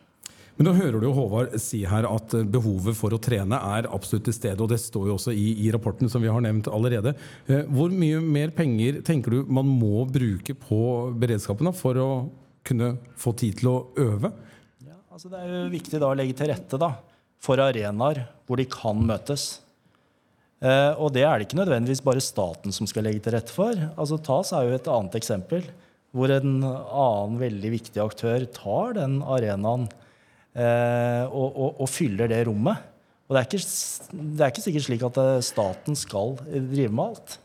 Men 0.61 0.67
da 0.69 0.75
hører 0.77 1.01
du 1.01 1.07
jo 1.07 1.15
Håvard 1.17 1.55
si 1.57 1.79
her 1.89 2.05
at 2.05 2.35
eh, 2.37 2.43
behovet 2.45 2.93
for 2.99 3.17
å 3.17 3.19
trene 3.23 3.57
er 3.79 3.87
absolutt 3.89 4.27
til 4.29 4.35
stede. 4.37 4.61
Og 4.61 4.69
det 4.69 4.77
står 4.83 5.07
jo 5.09 5.15
også 5.17 5.33
i, 5.33 5.55
i, 5.65 5.71
rapporten 5.73 6.11
som 6.13 6.21
vi 6.21 6.29
har 6.29 6.43
nevnt 6.45 6.67
allerede. 6.69 7.15
Eh, 7.49 7.63
hvor 7.73 7.89
mye 7.89 8.19
mer 8.21 8.53
penger 8.53 8.99
tenker 9.07 9.33
du 9.33 9.49
man 9.49 9.65
må 9.65 10.05
bruke 10.05 10.53
på 10.53 10.81
beredskapen 11.17 11.71
da, 11.71 11.73
for 11.73 11.97
å 11.97 12.09
kunne 12.69 12.91
få 13.17 13.33
tid 13.41 13.57
til 13.63 13.71
å 13.71 13.77
øve? 14.05 14.29
Ja, 14.85 14.99
altså 15.09 15.33
det 15.33 15.41
er 15.41 15.55
jo 15.55 15.63
viktig 15.73 16.03
da 16.03 16.11
å 16.11 16.19
legge 16.21 16.37
til 16.37 16.53
rette 16.53 16.81
da, 16.83 16.91
for 17.41 17.65
arenaer 17.65 18.21
hvor 18.45 18.61
de 18.61 18.69
kan 18.69 19.01
møtes. 19.01 19.47
Eh, 20.61 20.93
og 21.01 21.17
det 21.17 21.25
er 21.25 21.41
det 21.41 21.49
ikke 21.49 21.63
nødvendigvis 21.63 22.05
bare 22.05 22.21
staten 22.21 22.77
som 22.77 22.85
skal 22.91 23.09
legge 23.09 23.25
til 23.25 23.33
rette 23.39 23.57
for. 23.57 23.81
Altså 23.97 24.21
TAS 24.21 24.53
er 24.61 24.69
jo 24.69 24.77
et 24.77 24.93
annet 24.93 25.17
eksempel, 25.23 25.65
hvor 26.13 26.37
en 26.37 26.61
annen 26.61 27.41
veldig 27.41 27.75
viktig 27.79 28.05
aktør 28.05 28.45
tar 28.61 28.99
den 29.01 29.23
arenaen 29.25 29.89
og, 30.57 31.47
og, 31.47 31.77
og, 31.81 31.87
fyller 31.89 32.31
det 32.31 32.41
rommet. 32.49 32.91
Og 33.31 33.37
det 33.37 33.41
er, 33.41 33.47
ikke, 33.47 34.19
det 34.19 34.43
er 34.43 34.51
ikke 34.51 34.63
sikkert 34.65 34.85
slik 34.89 35.03
at 35.07 35.19
eh, 35.23 35.37
staten 35.47 35.95
skal 35.95 36.33
drive 36.43 36.91
med 36.91 37.05
alt. 37.13 37.37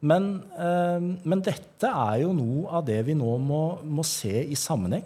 Men, 0.00 0.28
eh, 0.56 1.04
men 1.28 1.42
dette 1.44 1.90
er 1.90 2.22
jo 2.22 2.30
noe 2.32 2.64
av 2.78 2.86
det 2.86 3.02
vi 3.04 3.16
nå 3.18 3.34
må, 3.42 3.62
må, 3.84 4.04
se 4.06 4.32
i 4.40 4.56
sammenheng 4.56 5.04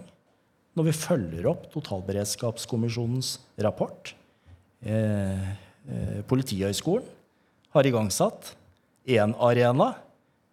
når 0.78 0.86
vi 0.88 0.94
følger 0.96 1.48
opp 1.50 1.66
Totalberedskapskommisjonens 1.72 3.34
rapport. 3.64 4.12
Eh, 4.84 5.48
eh, 5.90 6.20
Politihøgskolen 6.28 7.08
har 7.74 7.88
igangsatt 7.88 8.54
én 9.08 9.34
arena 9.42 9.90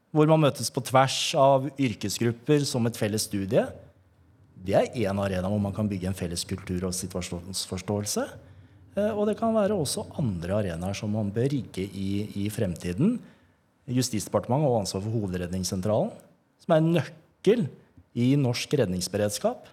hvor 0.09 0.25
man 0.31 0.41
møtes 0.47 0.73
på 0.73 0.81
tvers 0.81 1.19
av 1.37 1.69
yrkesgrupper 1.77 2.65
som 2.65 2.89
et 2.89 2.97
felles 2.97 3.27
studie 3.29 3.67
det 4.65 4.75
er 4.75 4.93
én 5.07 5.19
arena 5.21 5.49
hvor 5.49 5.61
man 5.61 5.75
kan 5.75 5.87
bygge 5.89 6.09
en 6.09 6.17
felles 6.17 6.43
kultur 6.47 6.87
og 6.89 6.95
situasjonsforståelse. 6.97 8.25
Eh, 8.97 9.11
og 9.13 9.27
det 9.29 9.37
kan 9.39 9.55
være 9.55 9.77
også 9.77 10.07
andre 10.19 10.59
arenaer 10.61 10.97
som 10.97 11.13
man 11.15 11.31
bør 11.33 11.49
rigge 11.53 11.85
i, 11.87 12.11
i 12.43 12.49
fremtiden. 12.53 13.17
Justisdepartementet 13.89 14.69
og 14.69 14.81
ansvar 14.83 15.03
for 15.05 15.15
Hovedredningssentralen, 15.15 16.11
som 16.61 16.75
er 16.75 16.83
en 16.83 16.93
nøkkel 16.99 17.65
i 18.19 18.33
norsk 18.37 18.75
redningsberedskap. 18.81 19.69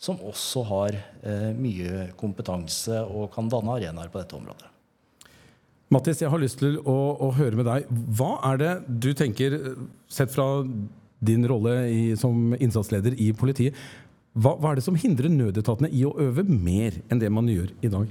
Som 0.00 0.16
også 0.24 0.62
har 0.64 0.96
eh, 0.96 1.50
mye 1.52 2.06
kompetanse 2.16 3.02
og 3.04 3.34
kan 3.34 3.50
danne 3.52 3.74
arenaer 3.76 4.08
på 4.08 4.22
dette 4.22 4.38
området. 4.38 4.70
Mattis, 5.92 6.22
jeg 6.22 6.30
har 6.32 6.40
lyst 6.40 6.60
til 6.62 6.78
å, 6.78 6.94
å, 7.18 7.28
høre 7.36 7.58
med 7.58 7.66
deg. 7.68 7.90
Hva 8.16 8.36
er 8.52 8.60
det 8.62 8.70
du 8.88 9.10
tenker, 9.18 9.58
sett 10.08 10.32
fra 10.32 10.62
din 11.20 11.44
rolle 11.50 11.74
i, 11.90 12.02
som 12.16 12.54
innsatsleder 12.54 13.18
i 13.20 13.28
politiet, 13.36 13.76
hva, 14.38 14.54
hva, 14.54 14.70
er 14.70 14.78
det 14.78 14.86
som 14.86 14.98
hindrer 14.98 15.32
nødetatene 15.32 15.90
i 15.90 16.04
å 16.06 16.14
øve 16.22 16.44
mer 16.46 17.00
enn 17.10 17.18
det 17.22 17.30
man 17.34 17.48
gjør 17.50 17.72
i 17.82 17.90
dag? 17.90 18.10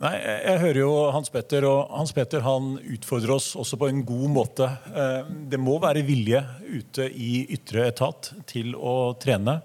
Nei, 0.00 0.14
Jeg 0.16 0.60
hører 0.62 0.80
jo 0.80 0.92
Hans 1.12 1.28
Petter, 1.28 1.66
og 1.68 1.90
Hans 1.92 2.14
Petter 2.16 2.40
han 2.40 2.72
utfordrer 2.80 3.34
oss 3.34 3.50
også 3.60 3.76
på 3.76 3.90
en 3.90 4.00
god 4.08 4.30
måte. 4.32 4.66
Eh, 4.96 5.28
det 5.52 5.60
må 5.60 5.76
være 5.82 6.06
vilje 6.08 6.40
ute 6.64 7.10
i 7.12 7.44
ytre 7.52 7.84
etat 7.90 8.30
til 8.48 8.72
å 8.74 9.12
trene. 9.20 9.58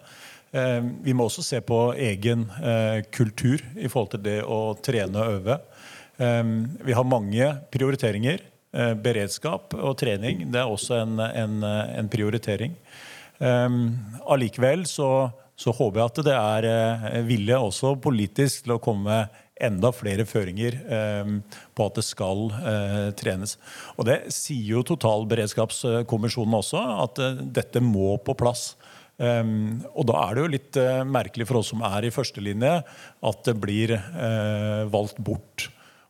Eh, 0.51 0.81
vi 1.07 1.15
må 1.15 1.29
også 1.29 1.45
se 1.45 1.61
på 1.63 1.79
egen 1.95 2.43
eh, 2.59 2.99
kultur 3.15 3.63
i 3.79 3.87
forhold 3.87 4.17
til 4.17 4.25
det 4.27 4.41
å 4.43 4.59
trene 4.83 5.23
og 5.23 5.39
øve. 5.39 5.57
Vi 6.15 6.93
har 6.95 7.03
mange 7.03 7.47
prioriteringer. 7.73 8.39
Beredskap 9.03 9.73
og 9.75 9.97
trening 9.99 10.45
det 10.51 10.61
er 10.61 10.71
også 10.71 10.95
en, 11.01 11.19
en, 11.19 11.57
en 11.63 12.07
prioritering. 12.11 12.71
Um, 13.39 13.95
allikevel 14.31 14.85
så, 14.87 15.29
så, 15.59 15.73
håper 15.75 15.99
jeg 15.99 16.11
at 16.11 16.21
det 16.27 16.35
er 16.35 16.67
uh, 16.69 17.17
vilje 17.27 17.57
også 17.59 17.95
politisk 17.99 18.63
til 18.63 18.77
å 18.77 18.81
komme 18.83 19.09
med 19.09 19.41
enda 19.65 19.91
flere 19.95 20.25
føringer 20.27 20.75
um, 21.23 21.37
på 21.75 21.87
at 21.87 21.99
det 21.99 22.05
skal 22.07 22.49
uh, 22.51 23.11
trenes. 23.15 23.55
Og 23.95 24.07
Det 24.09 24.17
sier 24.35 24.75
jo 24.75 24.83
Totalberedskapskommisjonen 24.87 26.57
også, 26.59 26.81
at 27.05 27.23
uh, 27.23 27.39
dette 27.55 27.83
må 27.83 28.15
på 28.23 28.35
plass. 28.39 28.73
Um, 29.15 29.79
og 29.95 30.09
da 30.09 30.19
er 30.25 30.35
det 30.35 30.43
jo 30.43 30.53
litt 30.57 30.79
merkelig 31.07 31.47
for 31.47 31.61
oss 31.61 31.71
som 31.71 31.83
er 31.87 32.07
i 32.07 32.11
førstelinje, 32.11 32.73
at 33.31 33.45
det 33.47 33.55
blir 33.63 33.95
valgt 34.91 35.21
bort. 35.23 35.69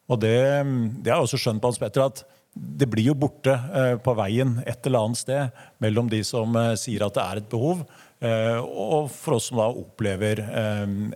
Og 0.10 0.22
det, 0.22 0.38
har 0.42 1.12
jeg 1.14 1.28
også 1.28 1.40
skjønt 1.42 1.66
Hans 1.66 1.78
Petter, 1.82 2.10
at 2.10 2.26
det 2.56 2.88
blir 2.88 3.10
jo 3.12 3.16
borte 3.20 3.52
eh, 3.54 3.96
på 4.00 4.16
veien 4.16 4.58
et 4.66 4.88
eller 4.88 5.06
annet 5.06 5.20
sted 5.20 5.64
mellom 5.84 6.10
de 6.12 6.22
som 6.24 6.56
eh, 6.60 6.74
sier 6.80 7.04
at 7.04 7.18
det 7.18 7.24
er 7.24 7.42
et 7.42 7.50
behov, 7.52 7.82
eh, 8.24 8.60
og 8.60 9.10
for 9.12 9.38
oss 9.38 9.50
som 9.52 9.60
da 9.60 9.68
opplever 9.72 10.40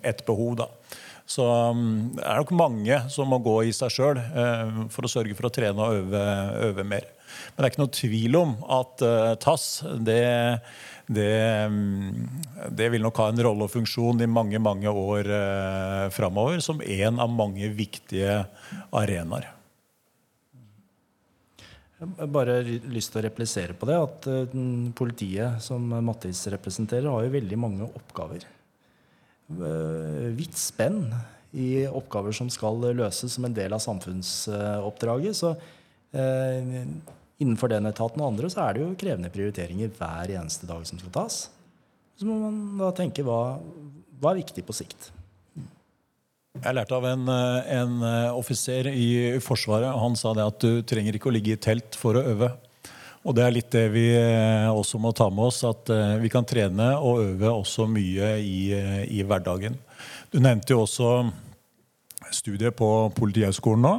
et 0.03 0.25
behov. 0.27 0.57
da. 0.59 0.67
Så 1.29 1.45
mm, 1.45 2.17
det 2.17 2.25
er 2.25 2.41
nok 2.41 2.51
mange 2.57 2.99
som 3.13 3.31
må 3.31 3.39
gå 3.45 3.55
i 3.69 3.73
seg 3.75 3.93
sjøl 3.93 4.19
for 4.91 5.05
å 5.05 5.11
sørge 5.11 5.35
for 5.37 5.47
å 5.47 5.51
trene 5.53 5.85
og 5.85 5.99
øve, 6.01 6.23
øve, 6.65 6.85
mer. 6.91 7.05
Men 7.53 7.61
det 7.61 7.67
er 7.67 7.71
ikke 7.71 7.83
noe 7.83 7.93
tvil 7.93 8.37
om 8.39 8.55
at 8.79 9.03
TASS 9.43 9.67
det, 10.07 10.23
det, 11.05 11.29
mm, 11.69 12.73
det, 12.73 12.89
vil 12.95 13.05
nok 13.05 13.21
ha 13.21 13.29
en 13.29 13.43
rolle 13.45 13.69
og 13.69 13.75
funksjon 13.75 14.25
i 14.25 14.31
mange 14.31 14.59
mange 14.59 14.89
år 14.89 15.29
framover 16.15 16.65
som 16.65 16.81
en 16.81 17.21
av 17.21 17.31
mange 17.31 17.69
viktige 17.77 18.41
arenaer. 18.89 19.53
Jeg 21.99 22.31
bare 22.31 22.61
lyst 22.63 23.11
til 23.11 23.19
å 23.19 23.25
replisere 23.25 23.75
på 23.75 23.87
det 23.89 23.97
at 23.99 24.27
uh, 24.31 24.53
politiet, 24.95 25.59
som 25.63 25.83
Mattis 26.07 26.45
representerer, 26.53 27.09
har 27.11 27.25
jo 27.25 27.33
veldig 27.33 27.59
mange 27.59 27.89
oppgaver. 27.89 28.45
Uh, 29.51 30.29
vidt 30.37 30.55
spenn 30.59 31.09
i 31.51 31.83
oppgaver 31.89 32.35
som 32.37 32.47
skal 32.53 32.79
løses 32.95 33.35
som 33.35 33.49
en 33.49 33.57
del 33.57 33.75
av 33.75 33.83
samfunnsoppdraget. 33.83 35.41
Så 35.41 35.51
uh, 35.51 36.73
innenfor 37.43 37.75
den 37.75 37.91
etaten 37.91 38.23
og 38.23 38.31
andre 38.31 38.53
så 38.53 38.63
er 38.63 38.77
det 38.77 38.85
jo 38.85 38.95
krevende 38.99 39.33
prioriteringer 39.33 39.91
hver 39.99 40.37
eneste 40.39 40.69
dag 40.71 40.87
som 40.87 41.03
skal 41.03 41.15
tas. 41.19 41.41
Så 42.15 42.27
må 42.27 42.39
man 42.45 42.79
da 42.79 42.93
tenke 42.95 43.27
hva, 43.27 43.59
hva 44.23 44.31
er 44.31 44.39
viktig 44.45 44.63
på 44.63 44.75
sikt. 44.75 45.11
Jeg 46.57 46.73
lærte 46.73 46.95
av 46.97 47.05
en, 47.05 47.27
eh, 47.29 47.67
en 47.77 47.99
eh, 48.01 48.31
offiser 48.33 48.87
i 48.89 49.37
Forsvaret. 49.37 49.93
Han 50.01 50.15
sa 50.17 50.33
det 50.33 50.47
at 50.49 50.63
du 50.63 50.81
trenger 50.81 51.13
ikke 51.13 51.29
å 51.29 51.33
ligge 51.35 51.53
i 51.53 51.61
telt 51.61 51.93
for 51.93 52.17
å 52.17 52.23
øve. 52.25 52.49
Og 53.21 53.35
det 53.37 53.43
er 53.45 53.53
litt 53.53 53.69
det 53.69 53.83
vi 53.93 54.07
eh, 54.17 54.65
også 54.65 54.97
må 54.97 55.11
ta 55.13 55.27
med 55.29 55.45
oss, 55.45 55.61
at 55.67 55.91
vi 56.23 56.31
kan 56.33 56.47
trene 56.49 56.95
og 56.97 57.21
øve 57.21 57.51
også 57.53 57.85
mye 57.91 58.31
i, 58.41 58.73
i 59.13 59.21
hverdagen. 59.21 59.77
Du 60.33 60.39
nevnte 60.41 60.73
jo 60.73 60.87
også 60.87 61.29
studiet 62.33 62.73
på 62.79 62.89
Politihøgskolen 63.17 63.85
nå. 63.85 63.93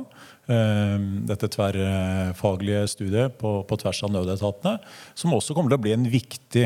Dette 1.30 1.46
tverrfaglige 1.52 2.82
studiet 2.90 3.36
på, 3.38 3.60
på 3.62 3.76
tvers 3.78 4.00
av 4.02 4.10
nødetatene, 4.16 4.80
som 5.14 5.36
også 5.36 5.54
kommer 5.54 5.70
til 5.70 5.78
å 5.78 5.84
bli 5.84 5.92
en 5.94 6.08
viktig 6.10 6.64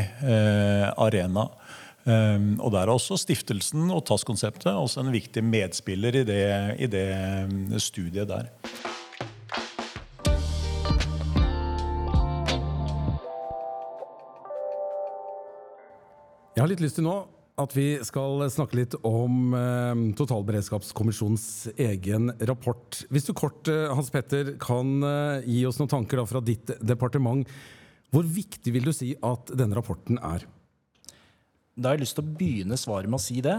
arena. 0.97 1.45
Um, 2.05 2.59
og 2.61 2.69
Der 2.75 2.85
er 2.85 2.93
også 2.93 3.17
stiftelsen 3.17 3.89
og 3.89 4.03
TAS-konseptet 4.05 4.69
også 4.69 5.01
en 5.01 5.13
viktig 5.13 5.41
medspiller 5.41 6.21
i 6.21 6.25
det, 6.27 6.43
i 6.77 6.85
det 6.85 7.07
um, 7.49 7.79
studiet 7.81 8.29
der. 8.29 8.51
Jeg 16.55 16.61
har 16.61 16.69
litt 16.71 16.83
lyst 16.85 17.01
til 17.01 17.07
nå 17.09 17.15
at 17.59 17.73
vi 17.75 17.87
skal 18.03 18.45
snakke 18.51 18.77
litt 18.81 18.95
om 19.07 19.53
eh, 19.55 20.01
Totalberedskapskommisjonens 20.19 21.71
egen 21.79 22.33
rapport. 22.47 22.99
Hvis 23.07 23.27
du 23.29 23.31
kort 23.35 23.69
eh, 23.71 23.87
Hans 23.95 24.11
Petter, 24.11 24.53
kan 24.59 24.97
eh, 25.07 25.47
gi 25.47 25.61
oss 25.67 25.79
noen 25.79 25.91
tanker 25.91 26.23
fra 26.27 26.43
ditt 26.43 26.73
departement. 26.83 27.47
Hvor 28.11 28.27
viktig 28.27 28.75
vil 28.75 28.87
du 28.87 28.91
si 28.95 29.13
at 29.23 29.55
denne 29.55 29.75
rapporten 29.79 30.19
er? 30.19 30.43
Da 31.75 31.89
har 31.89 31.97
jeg 31.97 32.05
lyst 32.05 32.15
til 32.15 32.23
å 32.23 32.35
begynne 32.39 32.77
svaret 32.79 33.11
med 33.11 33.19
å 33.19 33.23
si 33.23 33.41
det. 33.43 33.55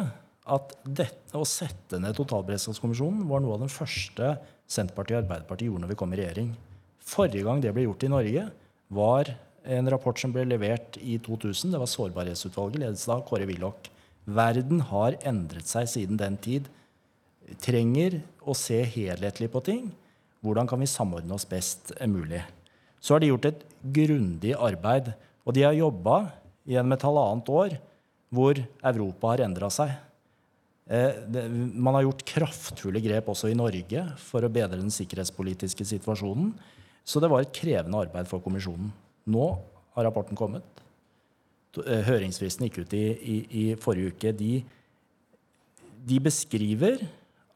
At 0.46 0.76
dette, 0.86 1.34
å 1.36 1.44
sette 1.44 1.98
ned 2.00 2.16
totalberedskapskommisjonen 2.16 3.26
var 3.28 3.42
noe 3.42 3.56
av 3.56 3.64
den 3.64 3.72
første 3.72 4.36
Senterpartiet 4.70 5.18
og 5.18 5.24
Arbeiderpartiet 5.24 5.68
gjorde 5.68 5.84
når 5.84 5.90
vi 5.92 5.98
kom 6.00 6.14
i 6.14 6.20
regjering. 6.20 6.52
Forrige 7.06 7.44
gang 7.44 7.60
det 7.62 7.72
ble 7.74 7.84
gjort 7.84 8.06
i 8.06 8.10
Norge, 8.12 8.44
var 8.94 9.32
en 9.66 9.90
rapport 9.90 10.18
som 10.18 10.32
ble 10.32 10.46
levert 10.46 10.96
i 11.02 11.18
2000. 11.22 11.74
Det 11.74 11.80
var 11.82 11.90
Sårbarhetsutvalget, 11.90 12.80
ledet 12.84 13.10
av 13.12 13.24
Kåre 13.26 13.48
Willoch. 13.50 13.90
Verden 14.26 14.80
har 14.88 15.18
endret 15.26 15.68
seg 15.68 15.90
siden 15.90 16.20
den 16.20 16.38
tid. 16.42 16.70
Trenger 17.62 18.20
å 18.42 18.54
se 18.58 18.78
helhetlig 18.94 19.50
på 19.52 19.62
ting. 19.66 19.90
Hvordan 20.46 20.70
kan 20.70 20.80
vi 20.80 20.88
samordne 20.88 21.36
oss 21.36 21.46
best 21.50 21.92
mulig? 22.08 22.40
Så 23.02 23.14
har 23.14 23.22
de 23.22 23.32
gjort 23.32 23.50
et 23.50 23.66
grundig 23.82 24.54
arbeid. 24.54 25.12
Og 25.44 25.58
de 25.58 25.66
har 25.66 25.76
jobba 25.76 26.30
gjennom 26.66 26.96
et 26.96 27.06
halvannet 27.06 27.52
år 27.54 27.76
hvor 28.34 28.58
Europa 28.58 29.32
har 29.32 29.44
endra 29.46 29.70
seg. 29.72 29.92
Eh, 30.86 31.18
man 31.74 31.98
har 31.98 32.06
gjort 32.06 32.24
kraftfulle 32.28 33.02
grep 33.02 33.30
også 33.32 33.50
i 33.50 33.58
Norge 33.58 34.04
for 34.22 34.46
å 34.46 34.52
bedre 34.52 34.78
den 34.78 34.92
sikkerhetspolitiske 34.94 35.86
situasjonen. 35.86 36.52
Så 37.06 37.22
det 37.22 37.30
var 37.30 37.42
et 37.42 37.54
krevende 37.54 38.00
arbeid 38.02 38.28
for 38.30 38.42
kommisjonen. 38.42 38.90
Nå 39.30 39.46
har 39.96 40.06
rapporten 40.06 40.38
kommet. 40.38 40.66
Eh, 41.84 42.02
høringsfristen 42.06 42.66
gikk 42.66 42.82
ut 42.84 42.96
i, 42.96 43.04
i, 43.12 43.36
i 43.50 43.64
forrige 43.80 44.14
uke. 44.14 44.34
De, 44.36 44.52
de, 46.06 46.20
beskriver 46.22 47.02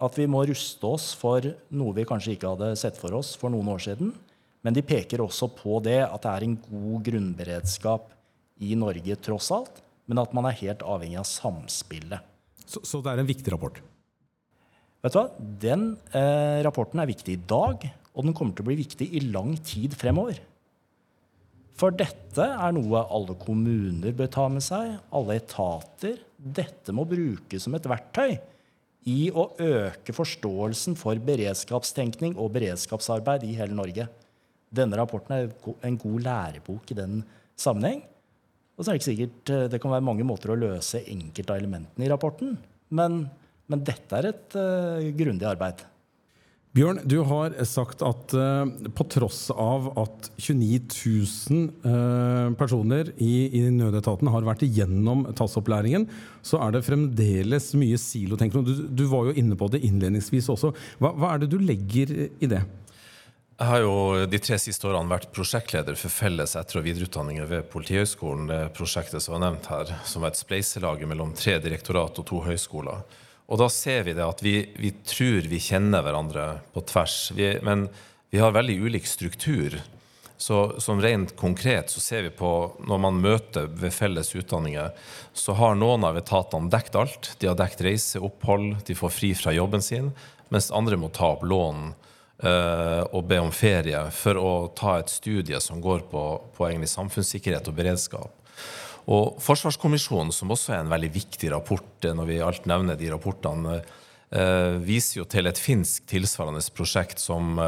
at 0.00 0.16
vi 0.18 0.26
må 0.30 0.42
ruste 0.48 0.87
oss 0.88 1.11
for 1.16 1.44
noe 1.76 1.96
vi 1.96 2.06
kanskje 2.09 2.35
ikke 2.35 2.54
hadde 2.54 2.72
sett 2.80 2.98
for 3.00 3.14
oss 3.16 3.35
for 3.38 3.52
noen 3.52 3.70
år 3.72 3.85
siden. 3.85 4.12
Men 4.61 4.76
de 4.76 4.85
peker 4.85 5.22
også 5.24 5.48
på 5.56 5.78
det 5.85 6.02
at 6.04 6.20
det 6.24 6.33
er 6.33 6.46
en 6.46 6.59
god 6.66 7.06
grunnberedskap 7.06 8.11
i 8.61 8.74
Norge 8.76 9.16
tross 9.24 9.48
alt, 9.56 9.80
men 10.10 10.20
at 10.22 10.34
man 10.34 10.48
er 10.48 10.58
helt 10.58 10.82
avhengig 10.82 11.20
av 11.20 11.28
samspillet. 11.30 12.26
Så, 12.66 12.82
så 12.86 13.00
det 13.02 13.12
er 13.12 13.22
en 13.22 13.30
viktig 13.30 13.54
rapport? 13.54 13.78
Vet 15.00 15.14
du 15.14 15.20
hva? 15.20 15.26
Den 15.62 15.84
eh, 16.12 16.60
rapporten 16.66 17.00
er 17.00 17.08
viktig 17.08 17.38
i 17.38 17.42
dag, 17.48 17.86
og 18.10 18.26
den 18.26 18.34
kommer 18.36 18.56
til 18.56 18.66
å 18.66 18.68
bli 18.68 18.80
viktig 18.82 19.06
i 19.16 19.22
lang 19.30 19.54
tid 19.64 19.94
fremover. 19.98 20.42
For 21.80 21.94
dette 21.96 22.44
er 22.44 22.74
noe 22.76 23.06
alle 23.08 23.38
kommuner 23.40 24.12
bør 24.16 24.28
ta 24.34 24.44
med 24.52 24.64
seg, 24.66 24.98
alle 25.16 25.38
etater. 25.40 26.18
Dette 26.36 26.92
må 26.92 27.06
brukes 27.08 27.64
som 27.64 27.76
et 27.78 27.88
verktøy 27.88 28.34
i 29.08 29.30
å 29.32 29.46
øke 29.56 30.12
forståelsen 30.12 30.98
for 31.00 31.16
beredskapstenkning 31.24 32.34
og 32.36 32.52
beredskapsarbeid 32.58 33.46
i 33.48 33.54
hele 33.56 33.78
Norge. 33.78 34.10
Denne 34.68 34.98
rapporten 35.00 35.38
er 35.38 35.48
en 35.86 35.96
god 35.98 36.26
lærebok 36.26 36.92
i 36.92 36.98
den 36.98 37.22
sammenheng. 37.58 38.04
Og 38.80 38.86
så 38.86 38.90
er 38.90 38.96
det 38.96 39.02
ikke 39.02 39.10
sikkert 39.10 39.52
eh, 39.52 39.68
Det 39.68 39.82
kan 39.82 39.92
være 39.92 40.08
mange 40.08 40.24
måter 40.24 40.54
å 40.54 40.58
løse 40.58 41.04
enkelte 41.04 41.52
av 41.52 41.60
elementene 41.60 42.08
i 42.08 42.10
rapporten, 42.10 42.56
men, 42.96 43.22
men 43.68 43.86
dette 43.86 44.16
er 44.16 44.32
et 44.32 44.56
uh, 44.56 45.04
grundig 45.14 45.46
arbeid. 45.46 45.84
Bjørn, 46.74 47.00
du 47.04 47.16
har 47.26 47.54
sagt 47.66 48.00
at 48.06 48.32
uh, 48.38 48.64
på 48.96 49.06
tross 49.10 49.44
av 49.52 49.90
at 50.00 50.30
29 50.38 50.80
000 51.50 51.68
uh, 51.84 52.56
personer 52.58 53.12
i, 53.18 53.50
i, 53.60 53.62
nødetaten 53.74 54.30
har 54.32 54.46
vært 54.46 54.64
igjennom 54.66 55.26
TASS-opplæringen, 55.38 56.08
så 56.46 56.62
er 56.64 56.74
det 56.74 56.84
fremdeles 56.86 57.72
mye 57.78 58.00
silotenkning. 58.00 58.64
Du, 58.66 58.84
du 58.86 59.04
var 59.12 59.28
jo 59.28 59.36
inne 59.42 59.58
på 59.60 59.68
det 59.74 59.84
innledningsvis 59.86 60.50
også. 60.54 60.72
Hva, 61.02 61.12
hva 61.18 61.34
er 61.34 61.44
det 61.44 61.52
du 61.52 61.58
legger 61.60 62.16
i 62.30 62.50
det? 62.50 62.64
Jeg 63.60 63.68
har 63.68 63.82
jo 63.84 63.96
de 64.24 64.38
tre 64.40 64.56
siste 64.56 64.86
årene 64.88 65.12
vært 65.12 65.34
prosjektleder 65.36 65.96
for 66.00 66.08
felles 66.08 66.54
etter- 66.56 66.78
og 66.80 66.86
videreutdanninger 66.86 67.44
ved 67.44 67.66
Politihøgskolen. 67.68 68.46
Det 68.48 68.70
prosjektet 68.72 69.20
som 69.20 69.34
var 69.34 69.42
nevnt 69.42 69.68
her, 69.68 69.92
som 70.08 70.24
var 70.24 70.32
et 70.32 70.40
spleiselag 70.40 71.04
mellom 71.04 71.34
tre 71.36 71.58
direktorat 71.60 72.22
og 72.22 72.24
to 72.30 72.40
høyskoler. 72.46 73.04
Og 73.52 73.60
da 73.60 73.68
ser 73.68 74.08
vi 74.08 74.16
det 74.16 74.24
at 74.24 74.40
vi, 74.40 74.54
vi 74.80 74.94
tror 75.04 75.44
vi 75.52 75.60
kjenner 75.60 76.00
hverandre 76.00 76.46
på 76.72 76.86
tvers. 76.88 77.18
Vi, 77.36 77.52
men 77.60 77.90
vi 78.32 78.40
har 78.40 78.56
veldig 78.56 78.80
ulik 78.80 79.04
struktur. 79.04 79.76
Så 80.40 80.80
som 80.80 81.04
rent 81.04 81.36
konkret 81.36 81.92
så 81.92 82.00
ser 82.00 82.30
vi 82.30 82.34
på 82.40 82.56
når 82.88 83.06
man 83.10 83.20
møter 83.20 83.68
ved 83.68 83.92
felles 83.92 84.32
utdanninger, 84.40 84.88
så 85.36 85.60
har 85.60 85.76
noen 85.76 86.08
av 86.08 86.16
etatene 86.16 86.72
dekt 86.72 86.96
alt. 86.96 87.34
De 87.36 87.52
har 87.52 87.60
dekt 87.60 87.84
reise, 87.84 88.24
opphold, 88.24 88.78
de 88.88 88.96
får 88.96 89.18
fri 89.20 89.36
fra 89.36 89.52
jobben 89.52 89.84
sin, 89.84 90.14
mens 90.48 90.72
andre 90.72 90.96
må 90.96 91.12
ta 91.12 91.34
opp 91.34 91.44
lån 91.44 91.90
og 92.40 93.26
be 93.29 93.37
om 93.37 93.50
ferie 93.53 93.98
for 94.16 94.38
å 94.40 94.53
ta 94.72 94.94
et 94.96 95.11
studie 95.12 95.59
som 95.61 95.81
går 95.85 96.07
på, 96.09 96.22
på 96.57 96.64
egentlig 96.64 96.88
samfunnssikkerhet 96.88 97.68
og 97.68 97.76
beredskap. 97.76 98.40
Og 99.11 99.40
Forsvarskommisjonen, 99.42 100.33
som 100.35 100.53
også 100.53 100.74
er 100.74 100.85
en 100.85 100.92
veldig 100.92 101.11
viktig 101.14 101.50
rapport 101.55 102.05
eh, 102.05 102.14
når 102.16 102.29
vi 102.29 102.42
alt 102.44 102.68
nevner 102.68 102.98
de 102.98 103.09
rapportene, 103.12 103.81
uh, 103.81 104.76
viser 104.85 105.20
jo 105.20 105.24
til 105.31 105.50
et 105.50 105.59
finsk 105.59 106.07
tilsvarende 106.11 106.62
prosjekt 106.76 107.22
som 107.22 107.59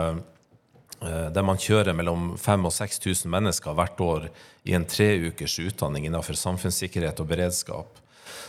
der 1.02 1.42
man 1.42 1.58
kjører 1.58 1.96
mellom 1.98 2.36
5000 2.38 2.68
og 2.68 2.72
6000 2.76 3.30
mennesker 3.32 3.74
hvert 3.74 4.02
år 4.04 4.26
i 4.70 4.76
en 4.78 4.84
treukers 4.86 5.56
utdanning 5.58 6.04
innenfor 6.06 6.38
samfunnssikkerhet 6.38 7.18
og 7.18 7.26
beredskap. 7.26 7.98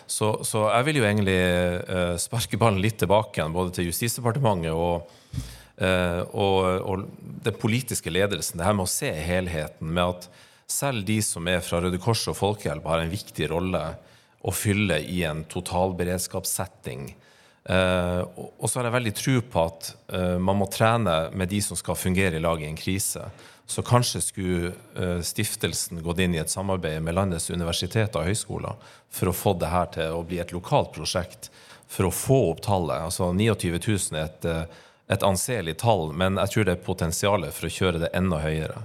Så, 0.05 0.29
så, 0.45 0.67
jeg 0.67 0.85
vil 0.85 0.99
jo 0.99 1.07
egentlig 1.07 1.39
sparke 2.21 2.59
ballen 2.61 2.77
litt 2.83 2.99
tilbake 3.01 3.39
igjen, 3.39 3.55
både 3.57 3.73
til 3.73 3.89
Justisdepartementet 3.89 4.69
og 4.69 5.09
Eh, 5.33 5.62
og, 5.81 6.57
og 6.85 7.05
den 7.43 7.55
politiske 7.57 8.11
ledelsen, 8.13 8.59
det 8.59 8.67
her 8.67 8.75
med 8.77 8.85
å 8.85 8.91
se 8.91 9.09
helheten, 9.09 9.89
med 9.89 10.03
at 10.15 10.27
selv 10.69 11.05
de 11.07 11.17
som 11.25 11.47
er 11.49 11.63
fra 11.65 11.81
Røde 11.83 11.99
Kors 12.01 12.23
og 12.31 12.37
Folkehjelp, 12.37 12.85
har 12.87 13.01
en 13.03 13.11
viktig 13.11 13.49
rolle 13.51 13.81
å 14.43 14.51
fylle 14.55 14.99
i 15.07 15.23
en 15.27 15.43
totalberedskapssetting. 15.49 17.13
Uh, 17.63 18.27
og 18.59 18.67
så 18.67 18.79
har 18.79 18.89
jeg 18.89 18.97
veldig 18.97 19.15
tro 19.15 19.37
på 19.53 19.61
at 19.69 19.89
uh, 20.11 20.35
man 20.35 20.59
må 20.59 20.67
trene 20.71 21.29
med 21.31 21.47
de 21.51 21.61
som 21.63 21.79
skal 21.79 21.95
fungere 21.95 22.35
i 22.35 22.43
lag 22.43 22.59
i 22.59 22.67
en 22.67 22.79
krise. 22.79 23.23
Så 23.63 23.85
kanskje 23.87 24.19
skulle 24.23 24.73
uh, 24.97 25.21
stiftelsen 25.23 26.03
gått 26.03 26.19
inn 26.25 26.35
i 26.35 26.41
et 26.41 26.51
samarbeid 26.51 26.99
med 27.05 27.15
landets 27.15 27.47
universiteter 27.53 28.19
og 28.19 28.27
høyskoler 28.27 28.89
for 29.13 29.31
å 29.31 29.37
få 29.37 29.55
det 29.61 29.71
her 29.71 29.87
til 29.95 30.17
å 30.17 30.25
bli 30.27 30.41
et 30.43 30.51
lokalt 30.55 30.91
prosjekt, 30.97 31.47
for 31.87 32.09
å 32.09 32.15
få 32.15 32.41
opp 32.49 32.65
tallet. 32.65 33.05
Altså 33.07 33.31
29 33.31 33.79
000 33.79 34.19
er 34.19 34.27
et 34.27 34.81
et 35.13 35.25
anselig 35.25 35.77
tall, 35.81 36.11
men 36.17 36.39
jeg 36.41 36.53
tror 36.53 36.67
det 36.67 36.75
er 36.75 36.85
potensial 36.85 37.45
for 37.53 37.67
å 37.67 37.73
kjøre 37.77 38.01
det 38.05 38.11
enda 38.17 38.41
høyere. 38.43 38.83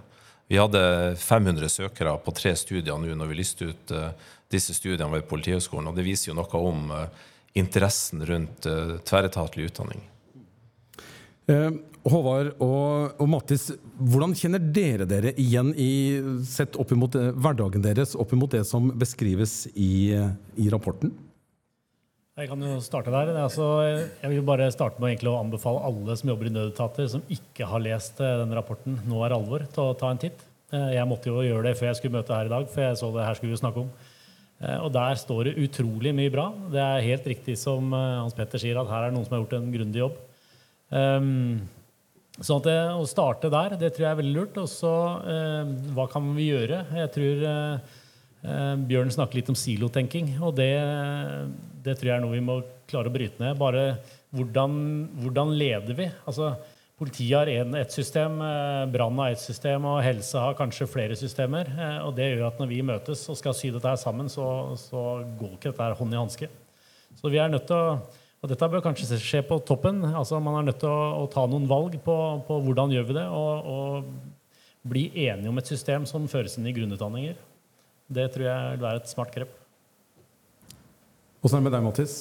Vi 0.48 0.56
hadde 0.56 0.80
500 1.20 1.68
søkere 1.68 2.14
på 2.24 2.32
tre 2.36 2.54
studier 2.56 2.96
nå 2.96 3.16
når 3.20 3.28
vi 3.32 3.36
lyste 3.36 3.68
ut 3.68 3.92
uh, 3.92 4.10
disse 4.48 4.72
studiene 4.76 5.10
ved 5.12 5.28
Politihøgskolen, 5.28 5.90
og 5.90 5.98
det 5.98 6.06
viser 6.06 6.30
jo 6.30 6.38
noe 6.38 6.62
om 6.62 6.88
uh, 6.94 7.04
interessen 7.58 8.24
rundt 8.28 8.68
uh, 8.68 8.96
tverretatlig 9.04 9.68
utdanning. 9.68 10.06
Håvard 11.48 12.50
og, 12.60 13.14
og, 13.16 13.28
Mattis, 13.32 13.70
hvordan 13.96 14.34
kjenner 14.36 14.60
dere 14.60 15.06
dere 15.08 15.30
igjen 15.40 15.70
i, 15.80 16.18
sett 16.44 16.76
opp 16.76 16.92
imot 16.92 17.16
hverdagen 17.16 17.84
deres 17.84 18.12
opp 18.20 18.34
imot 18.36 18.52
det 18.52 18.66
som 18.68 18.90
beskrives 19.00 19.62
i, 19.72 20.12
i 20.12 20.68
rapporten? 20.68 21.14
Jeg 22.38 22.46
kan 22.53 22.61
jo 22.62 22.77
starte 22.79 23.11
der. 23.11 23.33
Altså, 23.35 23.64
jeg 24.22 24.29
vil 24.31 24.44
bare 24.46 24.68
starte 24.70 25.03
med 25.03 25.24
å 25.27 25.40
anbefale 25.40 25.81
alle 25.88 26.14
som 26.14 26.29
jobber 26.31 26.46
i 26.46 26.53
nødetater, 26.55 27.09
som 27.11 27.24
ikke 27.35 27.66
har 27.66 27.83
lest 27.83 28.20
eh, 28.22 28.37
denne 28.38 28.55
rapporten 28.55 28.94
'Nå 29.11 29.24
er 29.27 29.33
alvor', 29.35 29.64
til 29.66 29.83
å 29.83 29.96
ta 29.98 30.12
en 30.12 30.20
titt. 30.22 30.44
Eh, 30.70 30.92
jeg 30.94 31.09
måtte 31.11 31.33
jo 31.33 31.42
gjøre 31.42 31.64
det 31.66 31.72
før 31.81 31.88
jeg 31.88 31.96
skulle 31.98 32.14
møte 32.14 32.37
her 32.37 32.46
i 32.46 32.53
dag, 32.53 32.68
for 32.70 32.81
jeg 32.85 32.98
så 33.01 33.09
det 33.11 33.24
her 33.27 33.35
skulle 33.35 33.57
vi 33.57 33.59
snakke 33.59 33.83
om. 33.83 33.90
Eh, 34.62 34.79
og 34.79 34.92
der 34.94 35.18
står 35.18 35.48
det 35.48 35.59
utrolig 35.64 36.12
mye 36.14 36.31
bra. 36.31 36.44
Det 36.70 36.79
er 36.79 37.09
helt 37.09 37.27
riktig 37.27 37.57
som 37.59 37.90
Hans 37.90 38.35
Petter 38.35 38.62
sier, 38.62 38.79
at 38.79 38.87
her 38.87 39.03
er 39.03 39.11
det 39.11 39.16
noen 39.16 39.27
som 39.27 39.35
har 39.35 39.42
gjort 39.42 39.57
en 39.59 39.72
grundig 39.74 39.98
jobb. 39.98 40.20
Sånn 42.38 42.61
at 42.62 42.68
det, 42.70 42.79
Å 42.94 43.03
starte 43.11 43.51
der, 43.51 43.74
det 43.74 43.96
tror 43.96 44.07
jeg 44.07 44.12
er 44.12 44.20
veldig 44.22 44.37
lurt. 44.37 44.61
Og 44.62 44.68
så, 44.70 44.94
hva 45.90 46.07
kan 46.07 46.31
vi 46.37 46.53
gjøre? 46.53 46.87
Jeg 47.03 47.11
tror 47.18 47.42
Bjørn 48.87 49.11
snakker 49.11 49.40
litt 49.40 49.51
om 49.51 49.59
silotenking, 49.59 50.38
og 50.38 50.55
det 50.55 50.70
det 51.84 51.98
tror 51.98 52.10
jeg 52.10 52.16
er 52.16 52.24
noe 52.24 52.36
vi 52.36 52.44
må 52.44 52.58
klare 52.90 53.10
å 53.10 53.14
bryte 53.14 53.42
ned. 53.42 53.58
Bare 53.60 53.84
hvordan, 54.34 54.74
hvordan 55.22 55.54
leder 55.58 55.96
vi? 55.98 56.10
Altså, 56.26 56.52
Politiet 56.98 57.36
har 57.36 57.46
en, 57.46 57.76
ett 57.78 57.92
system, 57.94 58.40
eh, 58.42 58.84
brann 58.90 59.18
har 59.22 59.30
ett 59.30 59.38
system, 59.40 59.84
og 59.86 60.00
helse 60.02 60.38
har 60.42 60.56
kanskje 60.58 60.88
flere 60.90 61.14
systemer. 61.14 61.68
Eh, 61.70 61.98
og 62.02 62.16
det 62.16 62.32
gjør 62.32 62.48
at 62.48 62.58
når 62.58 62.70
vi 62.72 62.78
møtes 62.82 63.22
og 63.30 63.38
skal 63.38 63.54
sy 63.54 63.70
dette 63.70 63.86
her 63.86 64.00
sammen, 64.00 64.26
så, 64.26 64.74
så 64.74 65.02
går 65.38 65.52
ikke 65.52 65.70
dette 65.70 65.84
her 65.84 65.94
hånd 65.94 66.16
i 66.16 66.18
hanske. 66.18 66.48
Så 67.20 67.30
vi 67.30 67.38
er 67.38 67.52
nødt 67.52 67.68
til 67.70 67.78
å 67.78 68.00
og 68.38 68.50
dette 68.52 68.68
bør 68.70 68.82
kanskje 68.84 69.16
skje 69.18 69.40
på 69.42 69.56
toppen. 69.66 69.96
altså 70.14 70.38
Man 70.38 70.60
er 70.60 70.68
nødt 70.68 70.78
til 70.78 70.90
å, 70.90 71.24
å 71.24 71.30
ta 71.30 71.42
noen 71.50 71.66
valg 71.70 71.96
på, 72.04 72.16
på, 72.46 72.58
hvordan 72.66 72.92
gjør 72.94 73.08
vi 73.08 73.16
det, 73.16 73.24
og, 73.34 73.66
og 73.66 74.86
bli 74.86 75.08
enige 75.24 75.50
om 75.50 75.58
et 75.58 75.70
system 75.70 76.06
som 76.06 76.28
føres 76.30 76.54
inn 76.54 76.68
i 76.70 76.74
grunnutdanninger. 76.76 77.34
Det 78.06 78.28
tror 78.34 78.46
jeg 78.46 78.76
vil 78.76 78.84
være 78.86 79.02
et 79.02 79.10
smart 79.10 79.34
grep. 79.34 79.57
Åssen 81.42 81.59
er 81.59 81.62
det 81.62 81.68
med 81.68 81.77
deg, 81.77 81.87
Mattis? 81.87 82.18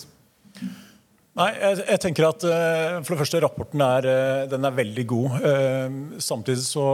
Nei, 1.38 1.52
jeg, 1.54 1.84
jeg, 1.84 2.00
tenker 2.02 2.26
at 2.32 2.44
uh, 2.50 2.96
For 3.06 3.14
det 3.14 3.20
første, 3.20 3.42
rapporten 3.44 3.82
er, 3.86 4.08
uh, 4.10 4.48
den 4.50 4.66
er 4.66 4.78
veldig 4.78 5.04
god. 5.10 5.36
Uh, 5.44 6.18
samtidig 6.24 6.64
så, 6.66 6.86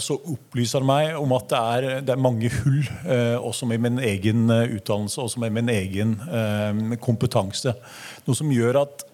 så, 0.00 0.16
opplyser 0.32 0.80
den 0.80 0.88
meg 0.88 1.18
om 1.20 1.34
at 1.36 1.50
det 1.50 1.60
er, 1.60 1.88
det 2.06 2.14
er 2.14 2.22
mange 2.22 2.48
hull, 2.60 2.80
også 3.50 3.68
med 3.68 3.84
min 3.84 4.00
egen 4.00 4.48
utdannelse 4.48 5.20
og 5.20 5.36
med 5.42 5.54
min 5.58 5.72
egen 5.72 6.16
kompetanse. 7.02 7.74
Noe 8.26 8.38
som 8.38 8.52
gjør 8.52 8.82
at 8.86 9.06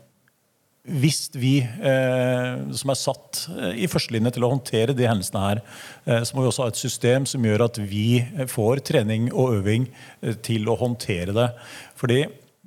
hvis 0.87 1.33
vi 1.35 1.57
som 1.67 2.93
er 2.93 2.99
satt 2.99 3.41
i 3.75 3.89
førstelinje 3.91 4.37
til 4.37 4.45
å 4.47 4.53
håndtere 4.53 4.95
de 4.95 5.09
hendelsene 5.09 5.43
her, 5.43 5.61
så 6.23 6.37
må 6.37 6.45
vi 6.45 6.51
også 6.53 6.63
ha 6.63 6.71
et 6.71 6.79
system 6.79 7.27
som 7.27 7.43
gjør 7.43 7.65
at 7.67 7.81
vi 7.91 8.21
får 8.53 8.85
trening 8.87 9.33
og 9.33 9.57
øving 9.57 9.89
til 10.47 10.71
å 10.71 10.79
håndtere 10.79 11.35
det. 11.35 11.49
Fordi 11.99 12.21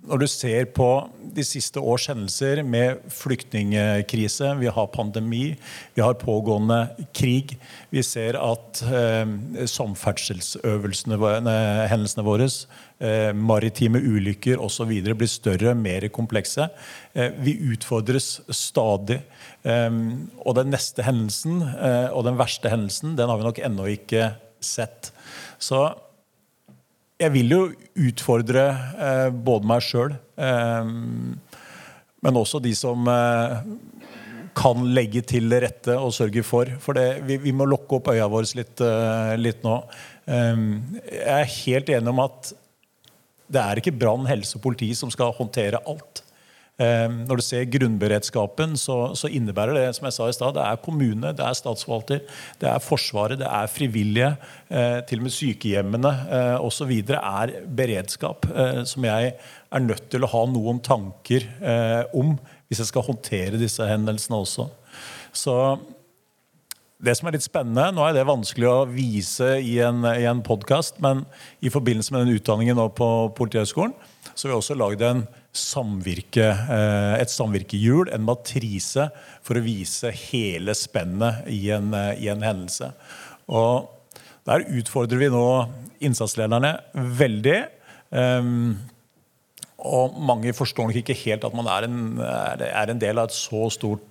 når 0.10 0.24
du 0.24 0.28
ser 0.30 0.66
på 0.74 0.88
de 1.36 1.44
siste 1.46 1.82
års 1.82 2.08
hendelser 2.10 2.64
med 2.66 3.04
flyktningkrise, 3.14 4.56
vi 4.58 4.72
har 4.74 4.90
pandemi, 4.94 5.54
vi 5.94 6.02
har 6.02 6.18
pågående 6.18 6.80
krig, 7.16 7.54
vi 7.94 8.04
ser 8.06 8.40
at 8.42 8.82
eh, 8.90 9.34
samferdselsøvelsene 9.70 11.20
hendelsene 11.92 12.26
våre, 12.26 12.50
eh, 13.06 13.30
maritime 13.38 14.02
ulykker 14.02 14.62
osv. 14.66 14.90
blir 14.90 15.30
større, 15.30 15.76
mer 15.78 16.10
komplekse. 16.10 16.70
Eh, 17.14 17.38
vi 17.38 17.60
utfordres 17.70 18.40
stadig. 18.50 19.22
Eh, 19.64 19.90
og 20.42 20.58
den 20.58 20.74
neste 20.74 21.06
hendelsen, 21.06 21.62
eh, 21.62 22.10
og 22.10 22.26
den 22.26 22.40
verste 22.40 22.74
hendelsen, 22.74 23.16
den 23.20 23.30
har 23.30 23.38
vi 23.38 23.50
nok 23.52 23.66
ennå 23.70 23.90
ikke 23.94 24.34
sett. 24.60 25.14
Så 25.62 25.86
jeg 27.20 27.34
vil 27.36 27.52
jo 27.52 27.62
utfordre 28.10 28.66
eh, 28.96 29.28
både 29.34 29.68
meg 29.68 29.84
sjøl, 29.84 30.14
eh, 30.40 30.92
men 32.20 32.40
også 32.40 32.62
de 32.64 32.72
som 32.76 33.08
eh, 33.12 33.58
kan 34.60 34.88
legge 34.96 35.24
til 35.28 35.52
rette 35.62 35.96
og 36.00 36.14
sørge 36.16 36.44
for. 36.48 36.72
For 36.84 36.98
det, 36.98 37.22
vi, 37.28 37.40
vi, 37.44 37.54
må 37.56 37.68
lokke 37.70 38.00
opp 38.00 38.12
øya 38.14 38.28
våre 38.32 38.50
litt, 38.60 38.80
eh, 38.84 39.36
litt 39.40 39.62
nå. 39.68 39.76
Eh, 40.28 40.64
jeg 41.12 41.36
er 41.36 41.54
helt 41.58 41.94
enig 41.98 42.14
om 42.14 42.24
at 42.24 42.54
det 43.50 43.62
er 43.64 43.82
ikke 43.82 43.96
brann, 43.98 44.28
helse 44.30 44.60
og 44.60 44.64
politi 44.64 44.92
som 44.98 45.12
skal 45.12 45.34
håndtere 45.36 45.82
alt. 45.90 46.24
Ehm, 46.80 47.24
når 47.28 47.42
du 47.42 47.44
ser 47.44 47.68
grunnberedskapen, 47.74 48.78
så, 48.80 49.12
så, 49.20 49.28
innebærer 49.28 49.76
det 49.76 49.88
som 49.98 50.08
jeg 50.08 50.16
sa 50.16 50.30
i 50.30 50.36
sted, 50.36 50.56
det 50.56 50.64
er 50.64 50.80
kommune, 50.84 51.34
det 51.36 51.44
er 51.44 51.58
statsforvalter, 51.58 52.24
det 52.62 52.70
er 52.72 52.84
Forsvaret, 52.84 53.42
det 53.42 53.50
er 53.50 53.72
frivillige. 53.72 54.32
Eh, 54.70 55.00
til 55.10 55.20
og 55.20 55.28
med 55.28 55.36
sykehjemmene 55.36 56.14
eh, 56.38 56.56
osv. 56.64 56.94
er 57.18 57.54
beredskap 57.68 58.48
eh, 58.54 58.82
som 58.88 59.08
jeg 59.10 59.34
er 59.36 59.84
nødt 59.84 60.08
til 60.12 60.24
å 60.24 60.32
ha 60.32 60.44
noen 60.50 60.80
tanker 60.82 61.46
om 62.18 62.32
hvis 62.70 62.80
jeg 62.82 62.90
skal 62.90 63.06
håndtere 63.06 63.60
disse 63.62 63.86
hendelsene 63.86 64.40
også. 64.40 64.66
Så 65.36 65.54
det 67.00 67.14
som 67.18 67.30
er 67.30 67.36
litt 67.38 67.46
spennende, 67.46 67.90
Nå 67.96 68.04
er 68.06 68.16
det 68.18 68.26
vanskelig 68.28 68.68
å 68.70 68.88
vise 68.90 69.54
i 69.62 69.78
en, 69.86 70.02
i 70.10 70.26
en 70.30 70.42
podkast, 70.46 70.98
men 71.04 71.22
i 71.62 71.72
forbindelse 71.72 72.16
med 72.16 72.26
den 72.26 72.40
utdanningen 72.40 72.80
nå 72.80 72.90
på 72.98 73.10
Politihøgskolen, 73.38 73.94
så 74.34 74.48
har 74.48 74.54
vi 74.54 74.58
også 74.58 74.80
lagd 74.80 75.06
en 75.06 75.24
samvirke, 75.56 76.46
eh, 76.46 77.16
et 77.22 77.32
samvirkehjul, 77.32 78.12
en 78.14 78.26
matrise, 78.26 79.10
for 79.42 79.58
å 79.58 79.64
vise 79.66 80.12
hele 80.30 80.76
spennet 80.78 81.48
i 81.48 81.70
en, 81.74 81.94
eh, 81.94 82.24
i 82.24 82.30
en 82.30 82.42
hendelse. 82.42 82.94
Og 83.50 83.90
der 84.46 84.66
utfordrer 84.66 85.18
vi 85.18 85.30
nå 85.30 85.70
innsatslederne 86.02 86.80
veldig. 86.94 87.68
Um, 88.12 88.80
og 89.78 90.16
mange 90.18 90.54
forstår 90.54 90.90
nok 90.90 90.96
ikke 91.02 91.18
helt 91.26 91.44
at 91.46 91.54
man 91.54 91.68
er 91.68 91.86
en, 91.86 92.20
er 92.20 92.90
en 92.90 93.00
del 93.00 93.20
av 93.20 93.30
et 93.30 93.36
så 93.36 93.70
stort 93.72 94.10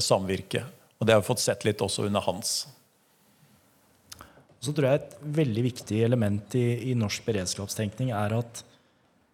samvirke. 0.00 0.64
Og 0.98 1.06
det 1.06 1.14
har 1.14 1.20
vi 1.20 1.28
fått 1.28 1.44
sett 1.44 1.64
litt 1.64 1.82
også 1.84 2.06
under 2.08 2.24
Hans. 2.24 2.66
Så 4.64 4.72
tror 4.72 4.88
jeg 4.88 5.02
Et 5.02 5.16
veldig 5.20 5.62
viktig 5.66 6.02
element 6.06 6.56
i, 6.56 6.90
i 6.90 6.94
norsk 6.96 7.24
beredskapstenkning 7.26 8.10
er 8.16 8.38
at 8.38 8.64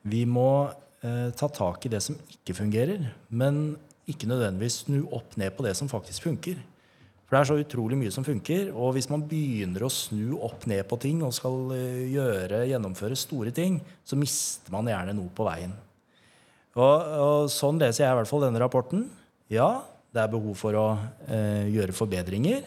vi 0.03 0.25
må 0.27 0.73
eh, 1.05 1.31
ta 1.37 1.49
tak 1.49 1.87
i 1.87 1.93
det 1.93 2.03
som 2.05 2.19
ikke 2.33 2.57
fungerer, 2.59 3.11
men 3.29 3.79
ikke 4.11 4.29
nødvendigvis 4.31 4.85
snu 4.85 5.05
opp 5.15 5.37
ned 5.41 5.55
på 5.57 5.65
det 5.67 5.77
som 5.79 5.91
faktisk 5.91 6.27
funker. 6.27 6.59
For 7.31 7.37
det 7.37 7.41
er 7.45 7.47
så 7.47 7.61
utrolig 7.63 7.95
mye 8.01 8.11
som 8.11 8.27
funker. 8.27 8.73
Og 8.75 8.97
hvis 8.97 9.07
man 9.07 9.23
begynner 9.31 9.85
å 9.87 9.93
snu 9.95 10.35
opp 10.43 10.65
ned 10.67 10.83
på 10.91 10.99
ting 10.99 11.21
og 11.23 11.37
skal 11.37 11.71
eh, 11.77 12.09
gjøre, 12.11 12.65
gjennomføre 12.73 13.19
store 13.19 13.53
ting, 13.55 13.79
så 14.03 14.19
mister 14.19 14.75
man 14.75 14.91
gjerne 14.91 15.15
noe 15.15 15.31
på 15.31 15.47
veien. 15.47 15.77
Og, 16.75 16.97
og 17.23 17.47
sånn 17.55 17.79
leser 17.79 18.05
jeg 18.05 18.17
i 18.17 18.19
hvert 18.19 18.31
fall 18.31 18.43
denne 18.49 18.63
rapporten. 18.63 19.07
Ja, 19.51 19.85
det 20.11 20.25
er 20.25 20.33
behov 20.33 20.59
for 20.59 20.75
å 20.75 20.87
eh, 21.31 21.71
gjøre 21.71 21.95
forbedringer. 21.95 22.67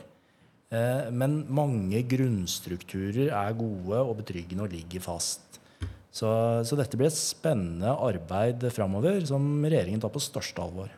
Eh, 0.72 1.12
men 1.12 1.42
mange 1.52 2.00
grunnstrukturer 2.08 3.34
er 3.36 3.60
gode 3.60 4.00
og 4.00 4.16
betryggende 4.22 4.64
og 4.64 4.72
ligger 4.72 5.04
fast. 5.04 5.60
Så, 6.14 6.30
så, 6.62 6.78
dette 6.78 6.98
blir 7.00 7.10
et 7.10 7.18
spennende 7.18 7.90
arbeid 7.90 8.68
framover 8.74 9.24
som 9.26 9.48
regjeringen 9.66 10.04
tar 10.04 10.14
på 10.14 10.22
største 10.22 10.62
alvor. 10.62 10.92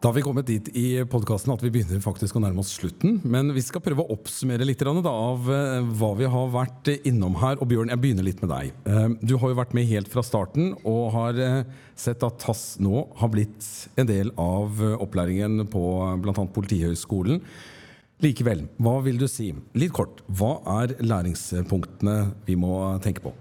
Da 0.00 0.08
har 0.08 0.14
vi 0.16 0.22
kommet 0.24 0.46
dit 0.48 0.68
i 0.80 1.02
podkasten 1.04 1.52
at 1.52 1.60
vi 1.60 1.68
begynner 1.74 2.00
faktisk 2.00 2.38
å 2.38 2.40
nærme 2.40 2.62
oss 2.62 2.70
slutten. 2.72 3.18
Men 3.20 3.50
vi 3.52 3.60
skal 3.60 3.82
prøve 3.84 4.00
å 4.00 4.14
oppsummere 4.14 4.64
litt 4.64 4.80
av 4.80 5.50
eh, 5.52 5.90
hva 6.00 6.08
vi 6.16 6.30
har 6.32 6.46
vært 6.54 6.88
innom 7.04 7.36
her. 7.36 7.60
Og 7.60 7.68
Bjørn, 7.68 7.92
jeg 7.92 8.00
begynner 8.00 8.24
litt 8.24 8.40
med 8.40 8.48
deg. 8.48 8.70
Eh, 8.88 9.10
du 9.20 9.34
har 9.36 9.52
jo 9.52 9.58
vært 9.58 9.74
med 9.76 9.84
helt 9.90 10.08
fra 10.08 10.24
starten 10.24 10.72
og 10.88 11.10
har 11.18 11.42
eh, 11.44 11.68
sett 11.92 12.24
at 12.24 12.40
TASS 12.40 12.78
nå 12.80 13.04
har 13.20 13.32
blitt 13.34 13.68
en 14.00 14.08
del 14.08 14.32
av 14.40 14.80
opplæringen 14.96 15.66
på 15.68 15.84
bl.a. 16.24 16.48
Politihøgskolen. 16.56 17.44
Likevel, 18.24 18.70
hva 18.80 18.96
vil 19.04 19.20
du 19.20 19.28
si? 19.28 19.50
Litt 19.76 19.92
kort, 20.00 20.24
hva 20.32 20.62
er 20.80 20.96
læringspunktene 21.04 22.18
vi 22.48 22.56
må 22.56 22.86
tenke 23.04 23.28
på? 23.28 23.36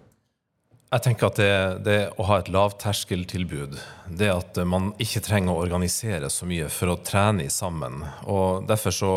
Jeg 0.90 1.04
tenker 1.06 1.28
at 1.28 1.38
det, 1.38 1.54
det, 1.86 1.98
å 2.18 2.26
ha 2.26 2.40
et 2.42 2.48
lavterskeltilbud, 2.50 3.76
det 4.10 4.30
at 4.34 4.58
man 4.66 4.88
ikke 4.98 5.22
trenger 5.22 5.54
å 5.54 5.62
organisere 5.62 6.32
så 6.34 6.48
mye 6.50 6.66
for 6.74 6.90
å 6.90 6.98
trene 7.06 7.46
sammen. 7.54 8.02
og 8.26 8.66
Derfor 8.66 8.96
så 8.98 9.12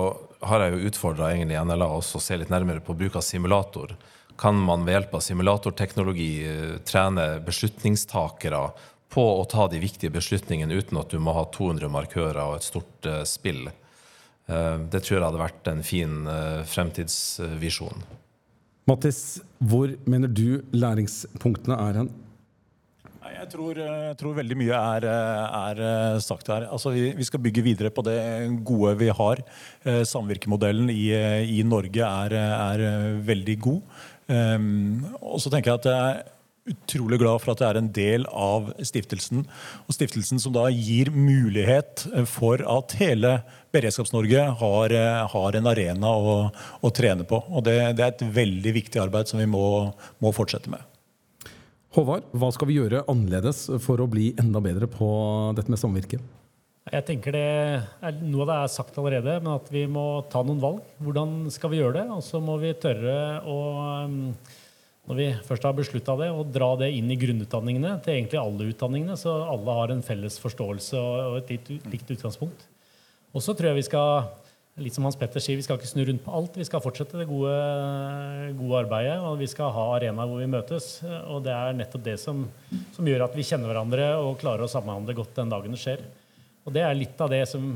har 0.45 0.67
jeg 0.67 0.75
jo 0.75 0.91
utfordra 0.91 1.31
NLA 1.33 1.89
også 1.89 2.21
å 2.21 2.25
se 2.27 2.37
litt 2.37 2.53
nærmere 2.53 2.85
på 2.85 2.93
bruk 2.99 3.17
av 3.17 3.25
simulator. 3.25 3.97
Kan 4.37 4.61
man 4.61 4.85
ved 4.85 4.99
hjelp 4.99 5.17
av 5.17 5.25
simulatorteknologi 5.25 6.31
eh, 6.45 6.75
trene 6.85 7.27
beslutningstakere 7.47 8.67
på 9.13 9.25
å 9.41 9.47
ta 9.49 9.65
de 9.73 9.81
viktige 9.81 10.13
beslutningene 10.13 10.77
uten 10.77 11.01
at 11.01 11.13
du 11.13 11.21
må 11.25 11.33
ha 11.39 11.47
200 11.57 11.89
markører 11.93 12.43
og 12.43 12.59
et 12.59 12.69
stort 12.69 13.09
uh, 13.09 13.23
spill? 13.29 13.71
Uh, 14.49 14.77
det 14.93 15.05
tror 15.05 15.19
jeg 15.19 15.25
hadde 15.25 15.41
vært 15.41 15.73
en 15.73 15.85
fin 15.85 16.21
fremtidsvisjon. 16.69 18.05
Mattis, 18.89 19.39
hvor 19.63 19.93
mener 20.11 20.31
du 20.31 20.61
læringspunktene 20.75 21.79
er 21.79 22.01
hen? 22.01 22.11
Jeg 23.43 23.51
tror, 23.51 23.79
jeg 23.79 24.17
tror, 24.21 24.35
veldig 24.37 24.57
mye 24.59 24.79
er, 24.79 25.05
er 25.07 26.19
sagt 26.23 26.47
her. 26.51 26.69
Altså, 26.71 26.93
vi, 26.95 27.09
vi, 27.19 27.27
skal 27.27 27.43
bygge 27.43 27.65
videre 27.67 27.91
på 27.95 28.05
det 28.07 28.17
gode 28.67 28.93
vi 29.01 29.09
har. 29.11 29.43
Eh, 29.83 30.03
samvirkemodellen 30.07 30.91
i, 30.95 31.09
i 31.59 31.63
Norge 31.67 32.07
er, 32.07 32.37
er, 32.39 32.85
veldig 33.27 33.57
god. 33.63 33.99
Um, 34.31 35.03
og 35.19 35.43
så 35.43 35.51
tenker 35.51 35.75
jeg 35.75 35.83
at 35.83 36.31
utrolig 36.69 37.19
glad 37.19 37.43
for 37.43 37.53
at 37.53 37.63
det 37.63 37.69
er 37.69 37.79
en 37.81 37.91
del 37.95 38.27
av 38.29 38.71
stiftelsen. 38.87 39.45
Og 39.87 39.97
stiftelsen 39.97 40.43
som 40.43 40.55
da 40.55 40.69
gir 40.71 41.11
mulighet 41.15 42.05
for 42.31 42.63
at 42.63 42.95
hele 43.01 43.39
Beredskaps-Norge 43.75 44.47
har, 44.61 44.95
har, 45.33 45.59
en 45.59 45.71
arena 45.71 46.13
å, 46.13 46.37
å 46.53 46.93
trene 46.95 47.27
på. 47.29 47.43
Og 47.51 47.65
det, 47.67 47.79
det, 47.99 48.05
er 48.05 48.15
et 48.15 48.27
veldig 48.37 48.77
viktig 48.79 49.03
arbeid 49.03 49.31
som 49.31 49.43
vi 49.43 49.49
må, 49.51 49.65
må 50.23 50.35
fortsette 50.37 50.71
med. 50.73 50.85
Håvard, 51.93 52.31
hva 52.33 52.49
skal 52.55 52.71
vi 52.71 52.79
gjøre 52.79 53.03
annerledes 53.11 53.67
for 53.85 54.01
å 54.01 54.09
bli 54.09 54.31
enda 54.41 54.63
bedre 54.65 54.89
på 54.89 55.09
dette 55.57 55.73
med 55.73 55.81
samvirke? 55.81 56.23
Jeg 56.93 57.05
tenker 57.07 57.35
det 57.37 57.43
er, 58.03 58.17
Noe 58.25 58.43
av 58.43 58.49
det 58.49 58.57
er 58.57 58.73
sagt 58.73 58.97
allerede, 58.99 59.37
men 59.43 59.53
at 59.55 59.69
vi 59.71 59.85
må 59.91 60.25
ta 60.33 60.41
noen 60.43 60.63
valg. 60.63 60.81
Hvordan 61.05 61.47
skal 61.53 61.71
vi 61.73 61.79
gjøre 61.79 62.01
det? 62.01 62.07
Og 62.11 62.25
så 62.27 62.41
må 62.43 62.57
vi 62.63 62.73
tørre 62.81 63.15
å 63.47 63.59
um, 64.09 64.17
når 65.11 65.19
vi 65.19 65.29
først 65.49 65.65
har 65.67 65.75
beslutta 65.75 66.15
det, 66.21 66.29
å 66.31 66.45
dra 66.47 66.69
det 66.79 66.93
inn 66.95 67.11
i 67.11 67.19
grunnutdanningene 67.19 67.97
til 68.05 68.15
egentlig 68.15 68.39
alle 68.39 68.69
utdanningene, 68.71 69.17
så 69.19 69.35
alle 69.51 69.79
har 69.81 69.91
en 69.91 70.05
felles 70.07 70.37
forståelse 70.43 71.01
og 71.01 71.41
et 71.41 71.51
litt, 71.57 71.73
likt 71.91 72.13
utgangspunkt. 72.15 72.69
Og 73.33 73.43
så 73.43 73.57
tror 73.57 73.73
jeg 73.73 73.81
vi 73.81 73.89
skal 73.89 74.31
litt 74.81 74.95
som 74.97 75.05
Hans 75.05 75.19
Petter 75.21 75.43
sier, 75.43 75.59
vi 75.59 75.65
skal 75.67 75.77
ikke 75.77 75.91
snu 75.91 76.01
rundt 76.09 76.23
på 76.25 76.33
alt. 76.33 76.57
Vi 76.57 76.65
skal 76.65 76.81
fortsette 76.85 77.19
det 77.21 77.29
gode, 77.29 77.53
gode 78.57 78.79
arbeidet, 78.85 79.19
og 79.21 79.37
vi 79.41 79.49
skal 79.51 79.73
ha 79.75 79.87
arenaer 79.99 80.31
hvor 80.31 80.41
vi 80.41 80.49
møtes. 80.49 80.89
Og 81.29 81.43
det 81.45 81.53
er 81.53 81.77
nettopp 81.77 82.07
det 82.07 82.17
som, 82.23 82.47
som, 82.95 83.09
gjør 83.09 83.27
at 83.27 83.37
vi 83.37 83.45
kjenner 83.47 83.69
hverandre 83.69 84.09
og 84.23 84.39
klarer 84.41 84.65
å 84.65 84.73
samhandle 84.73 85.17
godt 85.19 85.37
den 85.37 85.53
dagen 85.53 85.77
det 85.77 85.83
skjer. 85.83 86.05
Og 86.65 86.73
det 86.73 86.87
er 86.87 86.97
litt 86.97 87.21
av 87.21 87.33
det 87.33 87.45
som 87.51 87.75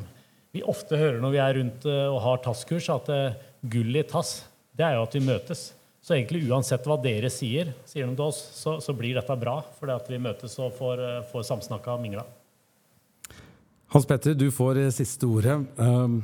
vi 0.55 0.65
ofte 0.65 0.97
hører 0.97 1.21
når 1.21 1.35
vi 1.35 1.43
er 1.43 1.57
rundt 1.59 1.89
eh, 1.91 2.05
og 2.09 2.23
har 2.25 2.41
TASS-kurs, 2.47 2.89
at 2.95 3.11
gullet 3.11 3.67
gull 3.67 3.99
i 4.01 4.07
TASS, 4.09 4.39
det 4.77 4.87
er 4.87 4.97
jo 4.97 5.05
at 5.05 5.17
vi 5.19 5.25
møtes. 5.27 5.67
Så 6.07 6.15
egentlig 6.15 6.45
uansett 6.47 6.85
hva 6.87 6.95
dere 7.03 7.27
sier, 7.35 7.73
sier 7.83 8.07
de 8.07 8.15
til 8.15 8.29
oss, 8.29 8.39
så, 8.55 8.77
så 8.79 8.93
blir 8.95 9.17
dette 9.19 9.35
bra. 9.41 9.57
Fordi 9.75 9.95
at 9.97 10.11
vi 10.13 10.21
møtes 10.23 10.53
og 10.63 10.77
får, 10.77 11.01
eh, 11.03 11.25
får 11.33 11.49
samsnakka 11.49 11.97
og 11.97 12.05
mingla. 12.05 12.23
Hans 13.91 14.07
Petter, 14.07 14.37
du 14.39 14.47
får 14.55 14.79
eh, 14.85 14.93
siste 14.95 15.27
ordet. 15.27 15.57
Um, 15.83 16.21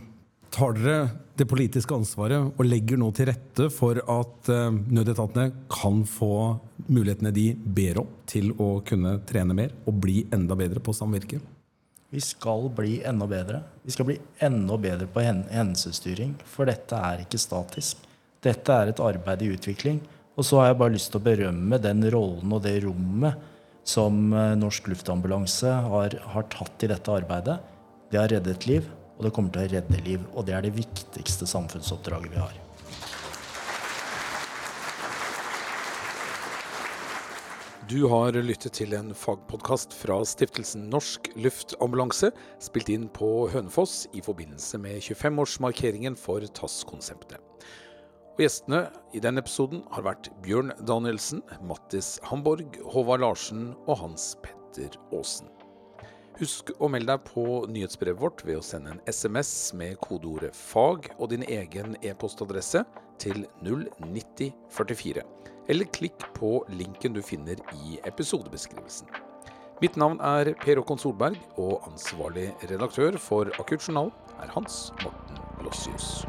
tar 0.55 0.76
dere 0.76 1.09
det 1.35 1.49
politiske 1.51 1.97
ansvaret 1.97 2.53
og 2.53 2.68
legger 2.68 3.01
nå 3.01 3.09
til 3.16 3.26
rette 3.33 3.66
for 3.74 3.99
at 3.99 4.53
uh, 4.53 4.68
nødetatene 4.70 5.49
kan 5.72 6.05
få 6.07 6.30
mulighetene 6.87 7.35
de 7.35 7.49
ber 7.57 8.05
om 8.05 8.14
til 8.30 8.53
å 8.62 8.76
kunne 8.87 9.16
trene 9.26 9.57
mer 9.57 9.74
og 9.83 9.99
bli 10.05 10.20
enda 10.30 10.59
bedre 10.62 10.85
på 10.85 10.95
samvirke? 10.95 11.41
Vi 12.12 12.22
skal 12.22 12.68
bli 12.76 13.01
enda 13.09 13.26
bedre. 13.26 13.64
Vi 13.83 13.97
skal 13.97 14.12
bli 14.12 14.20
enda 14.47 14.78
bedre 14.78 15.11
på 15.11 15.26
hen- 15.26 15.47
hendelsesstyring, 15.51 16.37
for 16.47 16.70
dette 16.70 17.03
er 17.11 17.26
ikke 17.26 17.41
statisk. 17.41 18.12
Dette 18.43 18.74
er 18.74 18.90
et 18.90 19.03
arbeid 19.03 19.45
i 19.45 19.53
utvikling. 19.55 20.01
Og 20.34 20.47
så 20.49 20.59
har 20.59 20.70
jeg 20.70 20.78
bare 20.80 20.95
lyst 20.95 21.12
til 21.12 21.20
å 21.20 21.26
berømme 21.26 21.78
den 21.82 22.03
rollen 22.11 22.55
og 22.57 22.64
det 22.64 22.78
rommet 22.86 23.51
som 23.86 24.32
eh, 24.32 24.55
Norsk 24.59 24.88
Luftambulanse 24.88 25.70
har, 25.86 26.16
har 26.34 26.49
tatt 26.51 26.82
i 26.82 26.90
dette 26.90 27.12
arbeidet. 27.12 27.59
Det 28.11 28.20
har 28.20 28.32
reddet 28.32 28.66
liv, 28.66 28.88
og 29.18 29.26
det 29.26 29.32
kommer 29.36 29.53
til 29.55 29.66
å 29.66 29.72
redde 29.76 30.03
liv. 30.07 30.24
Og 30.32 30.47
det 30.49 30.57
er 30.57 30.66
det 30.66 30.74
viktigste 30.76 31.49
samfunnsoppdraget 31.51 32.32
vi 32.32 32.40
har. 32.40 32.61
Du 37.93 38.07
har 38.09 38.32
lyttet 38.32 38.78
til 38.78 38.95
en 38.97 39.11
fagpodkast 39.12 39.93
fra 39.93 40.16
stiftelsen 40.24 40.86
Norsk 40.88 41.28
Luftambulanse, 41.36 42.30
spilt 42.62 42.88
inn 42.88 43.05
på 43.12 43.51
Hønefoss 43.53 44.07
i 44.16 44.22
forbindelse 44.24 44.80
med 44.80 45.03
25-årsmarkeringen 45.03 46.16
for 46.16 46.47
TASS-konseptet. 46.57 47.43
Og 48.33 48.41
Gjestene 48.41 48.87
i 49.12 49.20
denne 49.20 49.43
episoden 49.45 49.83
har 49.93 50.07
vært 50.07 50.30
Bjørn 50.41 50.72
Danielsen, 50.89 51.43
Mattis 51.68 52.14
Hamborg, 52.30 52.78
Håvard 52.95 53.20
Larsen 53.20 53.74
og 53.85 53.99
Hans 54.01 54.30
Petter 54.41 54.97
Aasen. 55.12 55.51
Husk 56.39 56.72
å 56.80 56.89
melde 56.89 57.12
deg 57.12 57.26
på 57.28 57.45
nyhetsbrevet 57.68 58.22
vårt 58.22 58.41
ved 58.49 58.57
å 58.57 58.64
sende 58.64 58.95
en 58.95 59.03
SMS 59.05 59.74
med 59.76 60.01
kodeordet 60.01 60.57
'fag' 60.57 61.11
og 61.18 61.28
din 61.35 61.45
egen 61.45 61.93
e-postadresse 62.01 62.87
til 63.20 63.45
09044. 63.61 65.26
Eller 65.68 65.93
klikk 65.93 66.24
på 66.33 66.64
linken 66.72 67.12
du 67.12 67.20
finner 67.20 67.61
i 67.85 68.01
episodebeskrivelsen. 68.09 69.12
Mitt 69.83 69.97
navn 70.01 70.18
er 70.24 70.55
Per 70.55 70.80
Håkon 70.80 70.99
Solberg, 70.99 71.37
og 71.59 71.85
ansvarlig 71.85 72.49
redaktør 72.70 73.18
for 73.18 73.53
Akuttjournalen 73.61 74.12
er 74.41 74.49
Hans 74.57 74.89
Morten 75.05 75.37
Lossius. 75.61 76.24